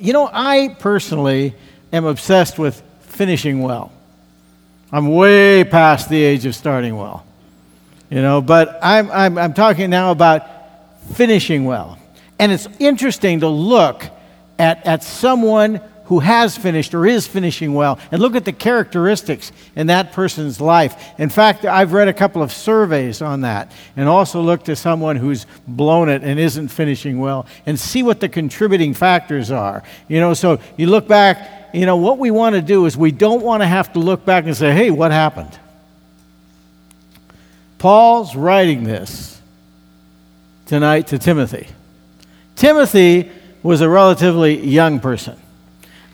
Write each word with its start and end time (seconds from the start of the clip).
you 0.00 0.12
know, 0.12 0.28
I 0.32 0.76
personally 0.78 1.54
am 1.92 2.04
obsessed 2.04 2.58
with 2.58 2.82
finishing 3.02 3.62
well. 3.62 3.92
I'm 4.92 5.08
way 5.14 5.62
past 5.64 6.08
the 6.08 6.22
age 6.22 6.46
of 6.46 6.54
starting 6.54 6.96
well, 6.96 7.24
you 8.10 8.20
know, 8.20 8.40
but 8.40 8.78
I'm, 8.82 9.10
I'm, 9.10 9.38
I'm 9.38 9.54
talking 9.54 9.90
now 9.90 10.10
about 10.10 10.44
finishing 11.12 11.64
well. 11.64 11.98
And 12.38 12.50
it's 12.50 12.66
interesting 12.78 13.40
to 13.40 13.48
look 13.48 14.04
at, 14.58 14.84
at 14.86 15.02
someone 15.04 15.80
who 16.10 16.18
has 16.18 16.58
finished 16.58 16.92
or 16.92 17.06
is 17.06 17.28
finishing 17.28 17.72
well 17.72 17.96
and 18.10 18.20
look 18.20 18.34
at 18.34 18.44
the 18.44 18.52
characteristics 18.52 19.52
in 19.76 19.86
that 19.86 20.12
person's 20.12 20.60
life. 20.60 21.00
In 21.20 21.28
fact, 21.28 21.64
I've 21.64 21.92
read 21.92 22.08
a 22.08 22.12
couple 22.12 22.42
of 22.42 22.50
surveys 22.50 23.22
on 23.22 23.42
that 23.42 23.70
and 23.94 24.08
also 24.08 24.40
looked 24.40 24.68
at 24.68 24.76
someone 24.76 25.14
who's 25.14 25.46
blown 25.68 26.08
it 26.08 26.24
and 26.24 26.40
isn't 26.40 26.66
finishing 26.66 27.20
well 27.20 27.46
and 27.64 27.78
see 27.78 28.02
what 28.02 28.18
the 28.18 28.28
contributing 28.28 28.92
factors 28.92 29.52
are. 29.52 29.84
You 30.08 30.18
know, 30.18 30.34
so 30.34 30.58
you 30.76 30.88
look 30.88 31.06
back, 31.06 31.72
you 31.72 31.86
know, 31.86 31.96
what 31.96 32.18
we 32.18 32.32
want 32.32 32.56
to 32.56 32.60
do 32.60 32.86
is 32.86 32.96
we 32.96 33.12
don't 33.12 33.42
want 33.42 33.62
to 33.62 33.68
have 33.68 33.92
to 33.92 34.00
look 34.00 34.24
back 34.24 34.46
and 34.46 34.56
say, 34.56 34.72
hey, 34.72 34.90
what 34.90 35.12
happened? 35.12 35.56
Paul's 37.78 38.34
writing 38.34 38.82
this 38.82 39.40
tonight 40.66 41.06
to 41.06 41.20
Timothy. 41.20 41.68
Timothy 42.56 43.30
was 43.62 43.80
a 43.80 43.88
relatively 43.88 44.58
young 44.58 44.98
person. 44.98 45.40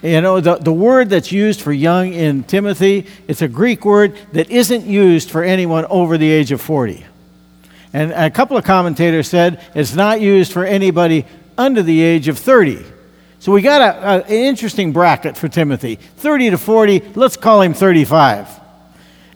You 0.03 0.21
know, 0.21 0.41
the, 0.41 0.57
the 0.57 0.73
word 0.73 1.11
that's 1.11 1.33
used 1.33 1.63
for 1.63 1.73
young 1.73 2.13
in 2.13 2.45
Timothy, 2.45 3.07
it's 3.27 3.43
a 3.43 3.49
Greek 3.49 3.85
word 3.85 4.17
that 4.33 4.51
isn't 4.51 4.85
used 4.85 5.31
for 5.31 5.43
anyone 5.43 5.87
over 5.87 6.19
the 6.19 6.31
age 6.31 6.53
of 6.53 6.61
40. 6.61 7.05
And 7.93 8.13
a 8.13 8.31
couple 8.31 8.57
of 8.57 8.65
commentators 8.65 9.29
said 9.29 9.65
it's 9.75 9.95
not 9.95 10.21
used 10.21 10.53
for 10.53 10.65
anybody 10.65 11.25
under 11.57 11.83
the 11.83 12.03
age 12.03 12.29
of 12.29 12.39
30. 12.39 12.85
So 13.39 13.53
we 13.53 13.63
got 13.63 13.81
a, 13.81 14.09
a, 14.09 14.23
an 14.25 14.31
interesting 14.31 14.93
bracket 14.93 15.37
for 15.37 15.49
Timothy 15.49 15.97
30 15.97 16.51
to 16.51 16.59
40, 16.59 17.01
let's 17.15 17.37
call 17.37 17.63
him 17.63 17.73
35 17.73 18.49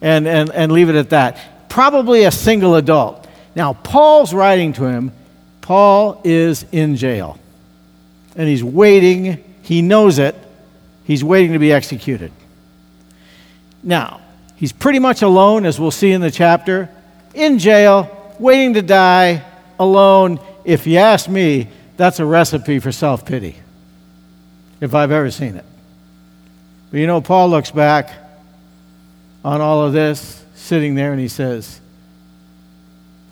and, 0.03 0.29
and, 0.29 0.51
and 0.51 0.73
leave 0.73 0.91
it 0.91 0.95
at 0.95 1.11
that. 1.11 1.69
Probably 1.71 2.25
a 2.25 2.31
single 2.31 2.75
adult. 2.75 3.27
Now, 3.55 3.73
Paul's 3.73 4.35
writing 4.35 4.73
to 4.75 4.85
him. 4.85 5.13
Paul 5.63 6.21
is 6.25 6.67
in 6.71 6.97
jail 6.97 7.39
and 8.37 8.49
he's 8.49 8.65
waiting. 8.65 9.43
He 9.63 9.81
knows 9.81 10.19
it 10.19 10.35
He's 11.11 11.25
waiting 11.25 11.55
to 11.55 11.59
be 11.59 11.73
executed. 11.73 12.31
Now, 13.83 14.21
he's 14.55 14.71
pretty 14.71 15.01
much 15.01 15.23
alone, 15.23 15.67
as 15.67 15.81
we'll 15.81 15.91
see 15.91 16.13
in 16.13 16.21
the 16.21 16.31
chapter, 16.31 16.89
in 17.35 17.59
jail, 17.59 18.33
waiting 18.39 18.75
to 18.75 18.83
die, 18.83 19.43
alone. 19.81 20.39
If 20.65 20.87
you 20.87 20.99
ask 20.99 21.29
me, 21.29 21.67
that's 21.97 22.21
a 22.21 22.25
recipe 22.25 22.79
for 22.79 22.93
self 22.93 23.27
pity, 23.27 23.57
if 24.81 24.95
I've 24.95 25.11
ever 25.11 25.33
seen 25.33 25.57
it. 25.57 25.65
But 26.93 27.01
you 27.01 27.09
know, 27.09 27.21
Paul 27.21 27.51
looks 27.51 27.73
back 27.73 28.13
on 29.45 29.61
all 29.61 29.85
of 29.85 29.93
this, 29.93 30.45
sitting 30.55 30.95
there, 30.95 31.11
and 31.11 31.21
he 31.21 31.27
says, 31.27 31.81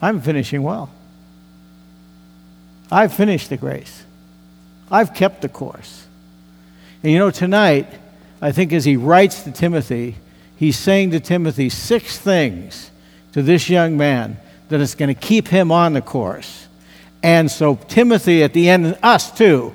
I'm 0.01 0.19
finishing 0.19 0.63
well. 0.63 0.89
I've 2.91 3.13
finished 3.13 3.49
the 3.49 3.55
grace. 3.55 4.03
I've 4.91 5.13
kept 5.13 5.41
the 5.41 5.47
course. 5.47 6.07
And 7.01 7.11
you 7.11 7.17
know, 7.17 7.31
tonight, 7.31 7.87
I 8.41 8.51
think 8.51 8.73
as 8.73 8.85
he 8.85 8.97
writes 8.97 9.43
to 9.43 9.51
Timothy, 9.51 10.15
he's 10.57 10.77
saying 10.77 11.11
to 11.11 11.19
Timothy 11.19 11.69
six 11.69 12.17
things 12.17 12.91
to 13.31 13.41
this 13.41 13.69
young 13.69 13.97
man 13.97 14.37
that 14.69 14.81
is 14.81 14.95
going 14.95 15.13
to 15.13 15.19
keep 15.19 15.47
him 15.47 15.71
on 15.71 15.93
the 15.93 16.01
course. 16.01 16.67
And 17.23 17.49
so, 17.49 17.75
Timothy, 17.87 18.43
at 18.43 18.53
the 18.53 18.69
end, 18.69 18.97
us 19.01 19.31
too, 19.31 19.73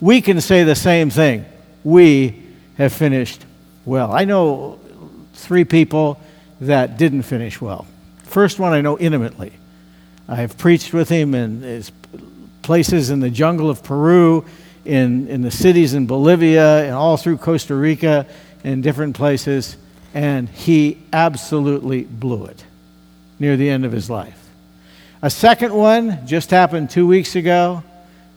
we 0.00 0.20
can 0.20 0.40
say 0.40 0.64
the 0.64 0.74
same 0.74 1.10
thing. 1.10 1.44
We 1.84 2.42
have 2.76 2.92
finished 2.92 3.44
well. 3.84 4.12
I 4.12 4.24
know 4.24 4.78
three 5.34 5.64
people 5.64 6.20
that 6.60 6.98
didn't 6.98 7.22
finish 7.22 7.60
well. 7.60 7.86
First 8.24 8.58
one 8.58 8.72
I 8.72 8.80
know 8.80 8.98
intimately. 8.98 9.52
I 10.28 10.36
have 10.36 10.58
preached 10.58 10.92
with 10.92 11.08
him 11.08 11.34
in 11.34 11.82
places 12.62 13.08
in 13.08 13.20
the 13.20 13.30
jungle 13.30 13.70
of 13.70 13.82
Peru 13.82 14.44
in, 14.88 15.28
in 15.28 15.42
the 15.42 15.50
cities 15.50 15.92
in 15.92 16.06
Bolivia 16.06 16.84
and 16.84 16.94
all 16.94 17.18
through 17.18 17.36
Costa 17.36 17.74
Rica 17.74 18.26
and 18.64 18.82
different 18.82 19.14
places, 19.14 19.76
and 20.14 20.48
he 20.48 20.96
absolutely 21.12 22.04
blew 22.04 22.46
it 22.46 22.64
near 23.38 23.56
the 23.58 23.68
end 23.68 23.84
of 23.84 23.92
his 23.92 24.08
life. 24.08 24.48
A 25.20 25.28
second 25.28 25.74
one 25.74 26.26
just 26.26 26.50
happened 26.50 26.88
two 26.88 27.06
weeks 27.06 27.36
ago. 27.36 27.82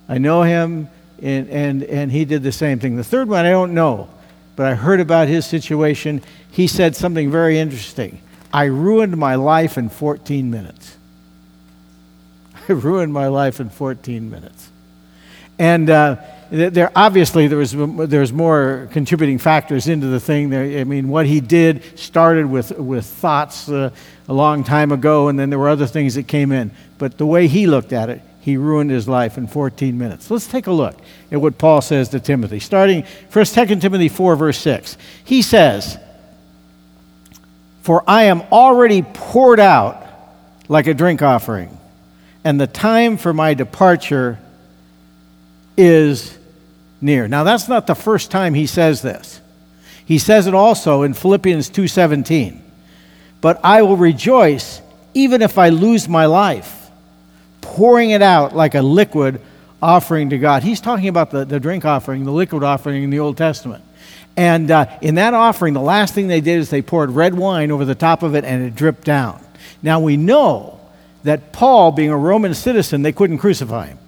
I 0.09 0.17
know 0.17 0.41
him, 0.43 0.89
and, 1.21 1.49
and, 1.49 1.83
and 1.83 2.11
he 2.11 2.25
did 2.25 2.43
the 2.43 2.51
same 2.51 2.79
thing. 2.79 2.97
The 2.97 3.03
third 3.03 3.29
one 3.29 3.45
I 3.45 3.51
don't 3.51 3.73
know, 3.73 4.09
but 4.57 4.65
I 4.65 4.75
heard 4.75 4.99
about 4.99 5.29
his 5.29 5.45
situation. 5.45 6.21
He 6.51 6.67
said 6.67 6.97
something 6.97 7.31
very 7.31 7.59
interesting. 7.59 8.19
I 8.53 8.65
ruined 8.65 9.15
my 9.15 9.35
life 9.35 9.77
in 9.77 9.87
14 9.87 10.51
minutes. 10.51 10.97
I 12.67 12.73
ruined 12.73 13.13
my 13.13 13.27
life 13.27 13.61
in 13.61 13.69
14 13.69 14.29
minutes. 14.29 14.69
And 15.57 15.89
uh, 15.89 16.17
there 16.51 16.91
obviously 16.95 17.47
there 17.47 17.57
was 17.57 17.71
there's 17.71 18.33
more 18.33 18.89
contributing 18.91 19.37
factors 19.37 19.87
into 19.87 20.07
the 20.07 20.19
thing. 20.19 20.53
I 20.53 20.83
mean, 20.83 21.07
what 21.07 21.25
he 21.25 21.39
did 21.39 21.97
started 21.97 22.45
with 22.45 22.71
with 22.77 23.05
thoughts 23.05 23.69
uh, 23.69 23.91
a 24.27 24.33
long 24.33 24.65
time 24.65 24.91
ago, 24.91 25.29
and 25.29 25.39
then 25.39 25.49
there 25.49 25.59
were 25.59 25.69
other 25.69 25.87
things 25.87 26.15
that 26.15 26.27
came 26.27 26.51
in. 26.51 26.71
But 26.97 27.17
the 27.17 27.25
way 27.25 27.47
he 27.47 27.67
looked 27.67 27.93
at 27.93 28.09
it, 28.09 28.21
he 28.41 28.57
ruined 28.57 28.91
his 28.91 29.07
life 29.07 29.37
in 29.37 29.47
14 29.47 29.97
minutes. 29.97 30.29
Let's 30.29 30.47
take 30.47 30.67
a 30.67 30.73
look 30.73 30.97
at 31.31 31.39
what 31.39 31.57
Paul 31.57 31.81
says 31.81 32.09
to 32.09 32.19
Timothy. 32.19 32.59
Starting 32.59 33.03
first, 33.29 33.55
2 33.55 33.77
Timothy 33.77 34.09
4, 34.09 34.35
verse 34.35 34.57
6. 34.57 34.97
He 35.23 35.41
says, 35.41 35.97
"For 37.81 38.03
I 38.05 38.23
am 38.23 38.41
already 38.51 39.03
poured 39.03 39.61
out 39.61 40.05
like 40.67 40.87
a 40.87 40.93
drink 40.93 41.21
offering, 41.21 41.77
and 42.43 42.59
the 42.59 42.67
time 42.67 43.15
for 43.15 43.33
my 43.33 43.53
departure." 43.53 44.37
is 45.77 46.37
near. 47.01 47.27
Now 47.27 47.43
that's 47.43 47.67
not 47.67 47.87
the 47.87 47.95
first 47.95 48.31
time 48.31 48.53
he 48.53 48.65
says 48.67 49.01
this. 49.01 49.41
He 50.05 50.17
says 50.17 50.47
it 50.47 50.53
also 50.53 51.03
in 51.03 51.13
Philippians 51.13 51.69
2:17. 51.69 52.61
But 53.41 53.59
I 53.63 53.81
will 53.81 53.97
rejoice 53.97 54.81
even 55.13 55.41
if 55.41 55.57
I 55.57 55.69
lose 55.69 56.07
my 56.07 56.25
life, 56.25 56.89
pouring 57.59 58.11
it 58.11 58.21
out 58.21 58.55
like 58.55 58.75
a 58.75 58.81
liquid 58.81 59.41
offering 59.81 60.29
to 60.29 60.37
God. 60.37 60.63
He's 60.63 60.79
talking 60.79 61.07
about 61.07 61.31
the, 61.31 61.43
the 61.43 61.59
drink 61.59 61.85
offering, 61.85 62.23
the 62.23 62.31
liquid 62.31 62.63
offering 62.63 63.03
in 63.03 63.09
the 63.09 63.19
Old 63.19 63.37
Testament. 63.37 63.83
And 64.37 64.71
uh, 64.71 64.85
in 65.01 65.15
that 65.15 65.33
offering, 65.33 65.73
the 65.73 65.81
last 65.81 66.13
thing 66.13 66.27
they 66.27 66.41
did 66.41 66.59
is 66.59 66.69
they 66.69 66.81
poured 66.81 67.11
red 67.11 67.33
wine 67.33 67.71
over 67.71 67.83
the 67.83 67.95
top 67.95 68.23
of 68.23 68.35
it 68.35 68.45
and 68.45 68.63
it 68.63 68.75
dripped 68.75 69.03
down. 69.03 69.43
Now 69.81 69.99
we 69.99 70.17
know 70.17 70.79
that 71.23 71.51
Paul, 71.51 71.91
being 71.91 72.09
a 72.09 72.17
Roman 72.17 72.53
citizen, 72.53 73.01
they 73.01 73.11
couldn't 73.11 73.39
crucify 73.39 73.87
him. 73.87 73.99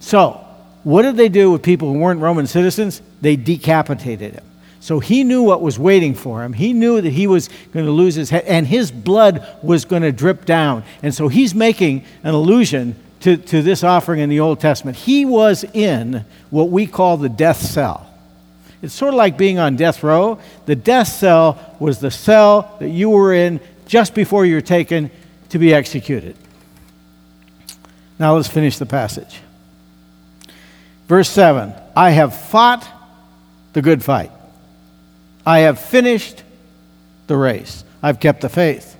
So, 0.00 0.43
what 0.84 1.02
did 1.02 1.16
they 1.16 1.28
do 1.28 1.50
with 1.50 1.62
people 1.62 1.92
who 1.92 1.98
weren't 1.98 2.20
Roman 2.20 2.46
citizens? 2.46 3.02
They 3.20 3.36
decapitated 3.36 4.34
him. 4.34 4.44
So 4.80 5.00
he 5.00 5.24
knew 5.24 5.42
what 5.42 5.62
was 5.62 5.78
waiting 5.78 6.14
for 6.14 6.44
him. 6.44 6.52
He 6.52 6.74
knew 6.74 7.00
that 7.00 7.10
he 7.10 7.26
was 7.26 7.48
going 7.72 7.86
to 7.86 7.90
lose 7.90 8.14
his 8.14 8.28
head, 8.28 8.44
and 8.44 8.66
his 8.66 8.90
blood 8.90 9.46
was 9.62 9.86
going 9.86 10.02
to 10.02 10.12
drip 10.12 10.44
down. 10.44 10.84
And 11.02 11.14
so 11.14 11.28
he's 11.28 11.54
making 11.54 12.04
an 12.22 12.34
allusion 12.34 12.94
to, 13.20 13.38
to 13.38 13.62
this 13.62 13.82
offering 13.82 14.20
in 14.20 14.28
the 14.28 14.40
Old 14.40 14.60
Testament. 14.60 14.98
He 14.98 15.24
was 15.24 15.64
in 15.72 16.26
what 16.50 16.68
we 16.68 16.86
call 16.86 17.16
the 17.16 17.30
death 17.30 17.62
cell. 17.62 18.10
It's 18.82 18.92
sort 18.92 19.14
of 19.14 19.16
like 19.16 19.38
being 19.38 19.58
on 19.58 19.76
death 19.76 20.02
row. 20.02 20.38
The 20.66 20.76
death 20.76 21.08
cell 21.08 21.76
was 21.80 22.00
the 22.00 22.10
cell 22.10 22.76
that 22.80 22.90
you 22.90 23.08
were 23.08 23.32
in 23.32 23.60
just 23.86 24.14
before 24.14 24.44
you 24.44 24.56
were 24.56 24.60
taken 24.60 25.10
to 25.48 25.58
be 25.58 25.72
executed. 25.72 26.36
Now 28.18 28.36
let's 28.36 28.48
finish 28.48 28.76
the 28.76 28.84
passage. 28.84 29.40
Verse 31.06 31.28
7 31.28 31.74
I 31.96 32.10
have 32.10 32.34
fought 32.34 32.86
the 33.72 33.82
good 33.82 34.02
fight, 34.02 34.30
I 35.44 35.60
have 35.60 35.78
finished 35.78 36.42
the 37.26 37.36
race, 37.36 37.84
I've 38.02 38.20
kept 38.20 38.40
the 38.40 38.48
faith. 38.48 38.92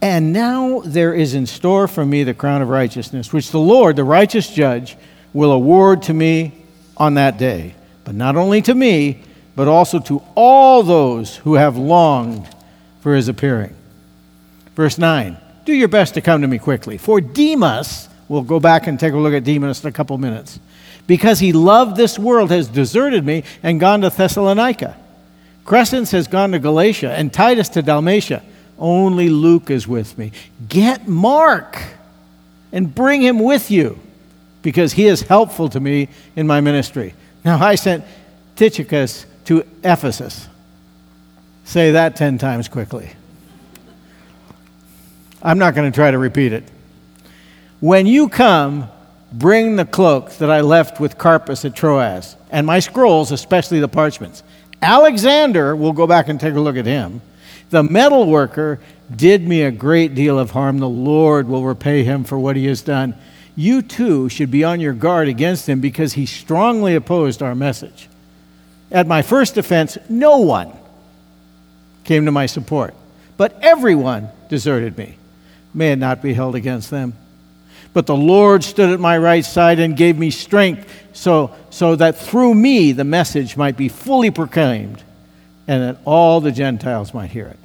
And 0.00 0.34
now 0.34 0.82
there 0.84 1.14
is 1.14 1.34
in 1.34 1.46
store 1.46 1.88
for 1.88 2.04
me 2.04 2.24
the 2.24 2.34
crown 2.34 2.60
of 2.60 2.68
righteousness, 2.68 3.32
which 3.32 3.50
the 3.50 3.58
Lord, 3.58 3.96
the 3.96 4.04
righteous 4.04 4.50
judge, 4.52 4.98
will 5.32 5.50
award 5.50 6.02
to 6.02 6.14
me 6.14 6.52
on 6.98 7.14
that 7.14 7.38
day. 7.38 7.74
But 8.04 8.14
not 8.14 8.36
only 8.36 8.60
to 8.62 8.74
me, 8.74 9.22
but 9.56 9.66
also 9.66 9.98
to 10.00 10.22
all 10.34 10.82
those 10.82 11.36
who 11.36 11.54
have 11.54 11.78
longed 11.78 12.46
for 13.00 13.14
his 13.14 13.28
appearing. 13.28 13.74
Verse 14.74 14.98
9 14.98 15.38
Do 15.64 15.72
your 15.72 15.88
best 15.88 16.14
to 16.14 16.20
come 16.20 16.42
to 16.42 16.48
me 16.48 16.58
quickly. 16.58 16.98
For 16.98 17.22
Demas, 17.22 18.08
we'll 18.28 18.42
go 18.42 18.60
back 18.60 18.86
and 18.86 19.00
take 19.00 19.14
a 19.14 19.16
look 19.16 19.32
at 19.32 19.44
Demas 19.44 19.82
in 19.82 19.88
a 19.88 19.92
couple 19.92 20.18
minutes 20.18 20.58
because 21.06 21.38
he 21.40 21.52
loved 21.52 21.96
this 21.96 22.18
world, 22.18 22.50
has 22.50 22.68
deserted 22.68 23.24
me 23.24 23.44
and 23.62 23.78
gone 23.80 24.00
to 24.00 24.10
Thessalonica. 24.10 24.96
Crescens 25.64 26.12
has 26.12 26.26
gone 26.26 26.52
to 26.52 26.58
Galatia, 26.58 27.12
and 27.12 27.32
Titus 27.32 27.70
to 27.70 27.82
Dalmatia. 27.82 28.42
Only 28.78 29.28
Luke 29.28 29.70
is 29.70 29.86
with 29.88 30.18
me. 30.18 30.32
Get 30.68 31.08
Mark 31.08 31.82
and 32.72 32.94
bring 32.94 33.22
him 33.22 33.38
with 33.38 33.70
you, 33.70 33.98
because 34.62 34.94
he 34.94 35.06
is 35.06 35.22
helpful 35.22 35.68
to 35.68 35.80
me 35.80 36.08
in 36.36 36.46
my 36.46 36.60
ministry. 36.60 37.14
Now 37.44 37.62
I 37.62 37.76
sent 37.76 38.04
Tychicus 38.56 39.26
to 39.46 39.64
Ephesus. 39.82 40.48
Say 41.64 41.92
that 41.92 42.16
10 42.16 42.38
times 42.38 42.68
quickly. 42.68 43.10
I'm 45.42 45.58
not 45.58 45.74
going 45.74 45.90
to 45.90 45.94
try 45.94 46.10
to 46.10 46.18
repeat 46.18 46.52
it. 46.52 46.64
When 47.80 48.06
you 48.06 48.28
come, 48.28 48.88
bring 49.38 49.76
the 49.76 49.84
cloak 49.84 50.30
that 50.34 50.50
I 50.50 50.60
left 50.60 51.00
with 51.00 51.18
Carpus 51.18 51.64
at 51.64 51.74
Troas, 51.74 52.36
and 52.50 52.66
my 52.66 52.78
scrolls, 52.78 53.32
especially 53.32 53.80
the 53.80 53.88
parchments. 53.88 54.42
Alexander, 54.80 55.74
we'll 55.74 55.92
go 55.92 56.06
back 56.06 56.28
and 56.28 56.38
take 56.38 56.54
a 56.54 56.60
look 56.60 56.76
at 56.76 56.86
him. 56.86 57.20
The 57.70 57.82
metal 57.82 58.26
worker 58.26 58.78
did 59.14 59.46
me 59.46 59.62
a 59.62 59.70
great 59.70 60.14
deal 60.14 60.38
of 60.38 60.52
harm. 60.52 60.78
The 60.78 60.88
Lord 60.88 61.48
will 61.48 61.64
repay 61.64 62.04
him 62.04 62.22
for 62.22 62.38
what 62.38 62.54
he 62.54 62.66
has 62.66 62.82
done. 62.82 63.14
You 63.56 63.82
too 63.82 64.28
should 64.28 64.50
be 64.50 64.62
on 64.62 64.80
your 64.80 64.92
guard 64.92 65.28
against 65.28 65.68
him 65.68 65.80
because 65.80 66.12
he 66.12 66.26
strongly 66.26 66.94
opposed 66.94 67.42
our 67.42 67.54
message. 67.54 68.08
At 68.90 69.06
my 69.06 69.22
first 69.22 69.56
offense, 69.56 69.98
no 70.08 70.38
one 70.38 70.72
came 72.04 72.26
to 72.26 72.30
my 72.30 72.46
support, 72.46 72.94
but 73.36 73.58
everyone 73.62 74.28
deserted 74.48 74.96
me. 74.96 75.16
May 75.72 75.92
it 75.92 75.96
not 75.96 76.22
be 76.22 76.34
held 76.34 76.54
against 76.54 76.90
them. 76.90 77.14
But 77.94 78.06
the 78.06 78.16
Lord 78.16 78.62
stood 78.64 78.90
at 78.90 79.00
my 79.00 79.16
right 79.16 79.44
side 79.44 79.78
and 79.78 79.96
gave 79.96 80.18
me 80.18 80.30
strength 80.30 80.92
so, 81.14 81.54
so 81.70 81.96
that 81.96 82.18
through 82.18 82.54
me 82.54 82.92
the 82.92 83.04
message 83.04 83.56
might 83.56 83.76
be 83.76 83.88
fully 83.88 84.30
proclaimed 84.30 85.02
and 85.66 85.82
that 85.82 85.98
all 86.04 86.40
the 86.40 86.52
Gentiles 86.52 87.14
might 87.14 87.30
hear 87.30 87.46
it. 87.46 87.58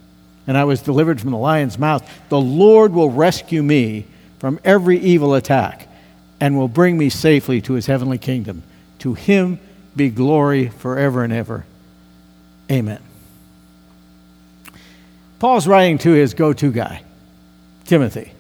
And 0.48 0.56
I 0.56 0.64
was 0.64 0.82
delivered 0.82 1.20
from 1.20 1.32
the 1.32 1.38
lion's 1.38 1.78
mouth. 1.78 2.10
The 2.30 2.40
Lord 2.40 2.94
will 2.94 3.10
rescue 3.10 3.62
me 3.62 4.06
from 4.38 4.60
every 4.64 5.00
evil 5.00 5.34
attack 5.34 5.88
and 6.40 6.58
will 6.58 6.68
bring 6.68 6.98
me 6.98 7.10
safely 7.10 7.60
to 7.62 7.74
his 7.74 7.88
heavenly 7.88 8.18
kingdom. 8.18 8.64
To 9.00 9.16
him 9.16 9.60
be 9.96 10.10
glory 10.10 10.70
forever 10.70 11.24
and 11.24 11.34
ever. 11.34 11.66
Amen. 12.72 13.02
Paul's 15.40 15.68
writing 15.68 15.98
to 16.00 16.12
his 16.12 16.34
go 16.34 16.54
to 16.54 16.72
guy, 16.72 17.04
Timothy. 17.86 18.34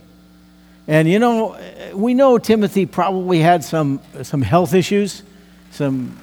And 0.89 1.07
you 1.07 1.19
know, 1.19 1.55
we 1.93 2.15
know 2.15 2.39
Timothy 2.39 2.87
probably 2.87 3.37
had 3.37 3.63
some, 3.63 4.01
some 4.23 4.41
health 4.41 4.73
issues, 4.73 5.21
some 5.69 6.17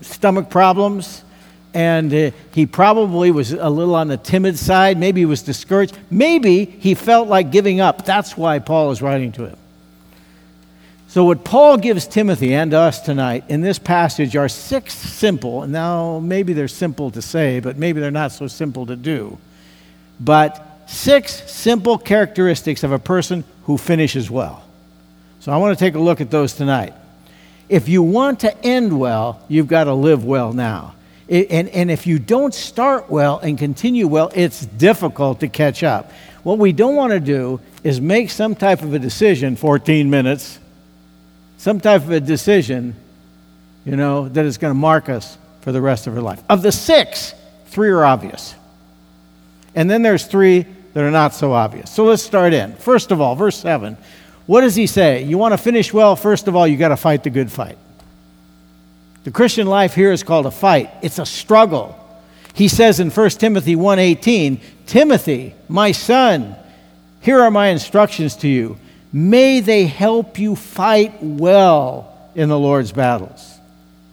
stomach 0.00 0.48
problems, 0.48 1.22
and 1.74 2.12
uh, 2.12 2.30
he 2.54 2.64
probably 2.64 3.30
was 3.30 3.52
a 3.52 3.68
little 3.68 3.94
on 3.94 4.08
the 4.08 4.16
timid 4.16 4.58
side. 4.58 4.96
Maybe 4.96 5.20
he 5.20 5.26
was 5.26 5.42
discouraged. 5.42 5.98
Maybe 6.10 6.64
he 6.64 6.94
felt 6.94 7.28
like 7.28 7.52
giving 7.52 7.82
up. 7.82 8.06
That's 8.06 8.34
why 8.34 8.60
Paul 8.60 8.92
is 8.92 9.02
writing 9.02 9.30
to 9.32 9.44
him. 9.48 9.56
So, 11.08 11.24
what 11.24 11.44
Paul 11.44 11.76
gives 11.76 12.06
Timothy 12.06 12.54
and 12.54 12.72
us 12.72 13.02
tonight 13.02 13.44
in 13.50 13.60
this 13.60 13.78
passage 13.78 14.36
are 14.36 14.48
six 14.48 14.94
simple, 14.94 15.66
now 15.66 16.18
maybe 16.18 16.54
they're 16.54 16.66
simple 16.66 17.10
to 17.10 17.20
say, 17.20 17.60
but 17.60 17.76
maybe 17.76 18.00
they're 18.00 18.10
not 18.10 18.32
so 18.32 18.46
simple 18.46 18.86
to 18.86 18.96
do, 18.96 19.36
but 20.18 20.69
six 20.90 21.50
simple 21.50 21.98
characteristics 21.98 22.82
of 22.82 22.92
a 22.92 22.98
person 22.98 23.44
who 23.64 23.78
finishes 23.78 24.30
well. 24.30 24.64
So, 25.40 25.52
I 25.52 25.56
want 25.56 25.78
to 25.78 25.82
take 25.84 25.94
a 25.94 25.98
look 25.98 26.20
at 26.20 26.30
those 26.30 26.54
tonight. 26.54 26.92
If 27.68 27.88
you 27.88 28.02
want 28.02 28.40
to 28.40 28.64
end 28.64 28.98
well, 28.98 29.40
you've 29.48 29.68
got 29.68 29.84
to 29.84 29.94
live 29.94 30.24
well 30.24 30.52
now. 30.52 30.94
and, 31.28 31.68
and 31.68 31.90
if 31.90 32.06
you 32.06 32.18
don't 32.18 32.52
start 32.52 33.08
well 33.08 33.38
and 33.38 33.56
continue 33.56 34.06
well, 34.06 34.30
it's 34.34 34.66
difficult 34.66 35.40
to 35.40 35.48
catch 35.48 35.82
up. 35.82 36.10
What 36.42 36.58
we 36.58 36.72
don't 36.72 36.96
want 36.96 37.12
to 37.12 37.20
do 37.20 37.60
is 37.84 38.00
make 38.00 38.30
some 38.30 38.54
type 38.54 38.82
of 38.82 38.92
a 38.92 38.98
decision 38.98 39.56
14 39.56 40.10
minutes 40.10 40.58
some 41.60 41.78
type 41.78 42.00
of 42.00 42.10
a 42.10 42.20
decision, 42.20 42.96
you 43.84 43.94
know, 43.94 44.30
that 44.30 44.46
is 44.46 44.56
going 44.56 44.70
to 44.70 44.78
mark 44.78 45.10
us 45.10 45.36
for 45.60 45.72
the 45.72 45.80
rest 45.82 46.06
of 46.06 46.16
our 46.16 46.22
life. 46.22 46.42
Of 46.48 46.62
the 46.62 46.72
six, 46.72 47.34
three 47.66 47.90
are 47.90 48.02
obvious. 48.02 48.54
And 49.74 49.90
then 49.90 50.00
there's 50.00 50.24
three 50.24 50.64
that 50.92 51.04
are 51.04 51.10
not 51.10 51.34
so 51.34 51.52
obvious. 51.52 51.90
So 51.90 52.04
let's 52.04 52.22
start 52.22 52.52
in. 52.52 52.74
First 52.74 53.10
of 53.10 53.20
all, 53.20 53.34
verse 53.34 53.56
7. 53.56 53.96
What 54.46 54.62
does 54.62 54.74
he 54.74 54.86
say? 54.86 55.22
You 55.22 55.38
want 55.38 55.52
to 55.52 55.58
finish 55.58 55.92
well, 55.92 56.16
first 56.16 56.48
of 56.48 56.56
all, 56.56 56.66
you 56.66 56.76
got 56.76 56.88
to 56.88 56.96
fight 56.96 57.22
the 57.22 57.30
good 57.30 57.52
fight. 57.52 57.78
The 59.24 59.30
Christian 59.30 59.66
life 59.66 59.94
here 59.94 60.12
is 60.12 60.22
called 60.22 60.46
a 60.46 60.50
fight. 60.50 60.90
It's 61.02 61.18
a 61.18 61.26
struggle. 61.26 61.96
He 62.54 62.68
says 62.68 62.98
in 63.00 63.10
1 63.10 63.38
Timothy 63.38 63.76
1:18, 63.76 64.60
"Timothy, 64.86 65.54
my 65.68 65.92
son, 65.92 66.56
here 67.20 67.40
are 67.40 67.50
my 67.50 67.68
instructions 67.68 68.34
to 68.36 68.48
you. 68.48 68.78
May 69.12 69.60
they 69.60 69.86
help 69.86 70.38
you 70.38 70.56
fight 70.56 71.22
well 71.22 72.12
in 72.34 72.48
the 72.48 72.58
Lord's 72.58 72.92
battles. 72.92 73.58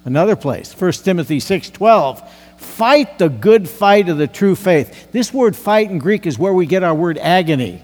Another 0.05 0.35
place, 0.35 0.73
1 0.73 1.03
Timothy 1.03 1.39
6:12, 1.39 2.21
fight 2.57 3.19
the 3.19 3.29
good 3.29 3.69
fight 3.69 4.09
of 4.09 4.17
the 4.17 4.27
true 4.27 4.55
faith. 4.55 5.11
This 5.11 5.33
word 5.33 5.55
fight 5.55 5.89
in 5.89 5.99
Greek 5.99 6.25
is 6.25 6.37
where 6.37 6.53
we 6.53 6.65
get 6.65 6.83
our 6.83 6.95
word 6.95 7.17
agony. 7.17 7.81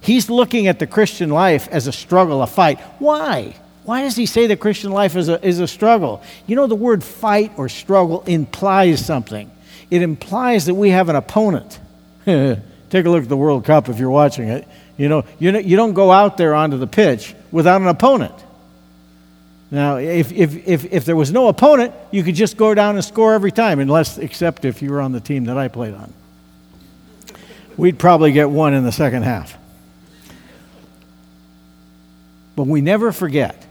He's 0.00 0.30
looking 0.30 0.66
at 0.66 0.78
the 0.78 0.86
Christian 0.86 1.30
life 1.30 1.68
as 1.68 1.86
a 1.86 1.92
struggle, 1.92 2.42
a 2.42 2.46
fight. 2.46 2.80
Why? 2.98 3.54
Why 3.84 4.02
does 4.02 4.16
he 4.16 4.26
say 4.26 4.46
the 4.46 4.56
Christian 4.56 4.92
life 4.92 5.16
is 5.16 5.28
a, 5.28 5.44
is 5.44 5.60
a 5.60 5.68
struggle? 5.68 6.22
You 6.46 6.56
know, 6.56 6.66
the 6.66 6.74
word 6.74 7.02
fight 7.02 7.52
or 7.56 7.68
struggle 7.68 8.22
implies 8.26 9.04
something. 9.04 9.50
It 9.90 10.02
implies 10.02 10.66
that 10.66 10.74
we 10.74 10.90
have 10.90 11.08
an 11.08 11.16
opponent. 11.16 11.80
Take 12.24 13.06
a 13.06 13.10
look 13.10 13.22
at 13.22 13.28
the 13.28 13.36
World 13.36 13.64
Cup 13.64 13.88
if 13.88 13.98
you're 13.98 14.10
watching 14.10 14.48
it. 14.48 14.66
You 14.96 15.08
know, 15.08 15.24
you, 15.38 15.56
you 15.58 15.76
don't 15.76 15.94
go 15.94 16.10
out 16.10 16.36
there 16.36 16.54
onto 16.54 16.76
the 16.76 16.86
pitch 16.86 17.34
without 17.50 17.80
an 17.80 17.88
opponent. 17.88 18.34
Now, 19.70 19.96
if, 19.96 20.32
if, 20.32 20.66
if, 20.66 20.92
if 20.92 21.04
there 21.04 21.14
was 21.14 21.30
no 21.30 21.48
opponent, 21.48 21.94
you 22.10 22.24
could 22.24 22.34
just 22.34 22.56
go 22.56 22.74
down 22.74 22.96
and 22.96 23.04
score 23.04 23.34
every 23.34 23.52
time, 23.52 23.78
unless, 23.78 24.18
except 24.18 24.64
if 24.64 24.82
you 24.82 24.90
were 24.90 25.00
on 25.00 25.12
the 25.12 25.20
team 25.20 25.44
that 25.44 25.56
I 25.56 25.68
played 25.68 25.94
on. 25.94 26.12
We'd 27.76 27.98
probably 27.98 28.32
get 28.32 28.50
one 28.50 28.74
in 28.74 28.84
the 28.84 28.92
second 28.92 29.22
half. 29.22 29.56
But 32.56 32.66
we 32.66 32.80
never 32.80 33.12
forget, 33.12 33.64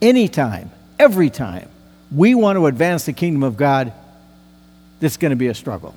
anytime, 0.00 0.70
every 0.98 1.30
time, 1.30 1.68
we 2.14 2.34
want 2.34 2.56
to 2.56 2.66
advance 2.66 3.04
the 3.04 3.12
kingdom 3.12 3.42
of 3.42 3.56
God, 3.56 3.92
it's 5.00 5.16
going 5.16 5.30
to 5.30 5.36
be 5.36 5.48
a 5.48 5.54
struggle 5.54 5.94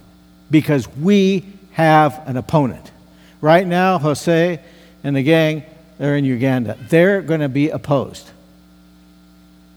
because 0.50 0.88
we 0.96 1.46
have 1.74 2.22
an 2.28 2.38
opponent. 2.38 2.92
Right 3.40 3.66
now, 3.66 4.00
Jose 4.00 4.60
and 5.04 5.16
the 5.16 5.24
gang, 5.24 5.64
they're 6.00 6.18
in 6.18 6.26
Uganda. 6.26 6.76
They're 6.90 7.22
going 7.22 7.40
to 7.40 7.50
be 7.50 7.70
opposed 7.70 8.30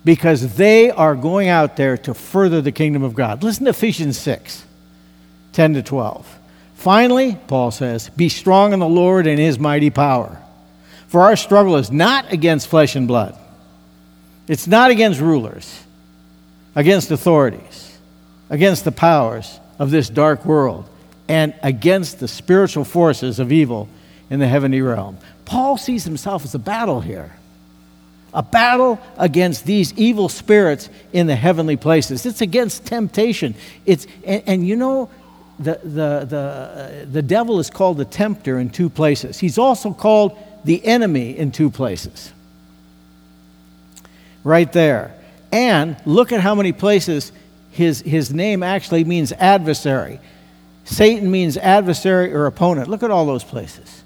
because 0.05 0.57
they 0.57 0.91
are 0.91 1.15
going 1.15 1.49
out 1.49 1.77
there 1.77 1.97
to 1.97 2.15
further 2.15 2.61
the 2.61 2.73
kingdom 2.73 3.03
of 3.03 3.15
God. 3.15 3.43
Listen 3.43 3.65
to 3.65 3.71
Ephesians 3.71 4.19
6 4.19 4.65
10 5.53 5.75
to 5.75 5.83
12. 5.83 6.39
Finally, 6.75 7.39
Paul 7.47 7.71
says, 7.71 8.11
Be 8.11 8.29
strong 8.29 8.73
in 8.73 8.81
the 8.81 8.89
Lord 8.89 9.27
and 9.27 9.39
his 9.39 9.59
mighty 9.59 9.91
power. 9.91 10.41
For 11.07 11.23
our 11.23 11.37
struggle 11.37 11.77
is 11.77 11.93
not 11.93 12.33
against 12.33 12.69
flesh 12.69 12.97
and 12.97 13.07
blood, 13.07 13.39
it's 14.49 14.67
not 14.67 14.91
against 14.91 15.21
rulers, 15.21 15.83
against 16.75 17.11
authorities, 17.11 17.97
against 18.51 18.85
the 18.85 18.93
powers 18.93 19.59
of 19.79 19.91
this 19.91 20.09
dark 20.09 20.45
world 20.45 20.89
and 21.29 21.55
against 21.63 22.21
the 22.21 22.29
spiritual 22.29 22.85
forces 22.85 23.39
of 23.39 23.51
evil 23.53 23.89
in 24.29 24.41
the 24.41 24.47
heavenly 24.47 24.83
realm. 24.83 25.17
Paul 25.45 25.77
sees 25.77 26.05
himself 26.05 26.45
as 26.45 26.55
a 26.55 26.59
battle 26.59 27.01
here. 27.01 27.37
A 28.35 28.43
battle 28.43 29.01
against 29.17 29.65
these 29.65 29.95
evil 29.95 30.29
spirits 30.29 30.91
in 31.13 31.27
the 31.27 31.37
heavenly 31.37 31.77
places. 31.77 32.27
It's 32.27 32.41
against 32.41 32.85
temptation. 32.85 33.55
It's, 33.87 34.07
and, 34.25 34.43
and 34.47 34.67
you 34.67 34.77
know, 34.77 35.09
the, 35.59 35.81
the, 35.83 36.27
the, 36.29 37.07
the 37.11 37.23
devil 37.23 37.61
is 37.61 37.71
called 37.71 37.97
the 37.97 38.05
tempter 38.05 38.59
in 38.59 38.71
two 38.71 38.91
places. 38.91 39.39
He's 39.39 39.57
also 39.57 39.93
called 39.93 40.37
the 40.65 40.85
enemy 40.85 41.39
in 41.39 41.53
two 41.53 41.71
places. 41.71 42.33
Right 44.43 44.71
there. 44.73 45.15
And 45.53 45.97
look 46.05 46.33
at 46.33 46.41
how 46.41 46.55
many 46.55 46.73
places 46.73 47.33
his, 47.71 48.01
his 48.01 48.33
name 48.33 48.63
actually 48.63 49.05
means 49.05 49.33
adversary. 49.33 50.21
Satan 50.85 51.31
means 51.31 51.57
adversary 51.57 52.33
or 52.33 52.47
opponent. 52.47 52.89
Look 52.89 53.03
at 53.03 53.11
all 53.11 53.27
those 53.27 53.45
places. 53.45 54.04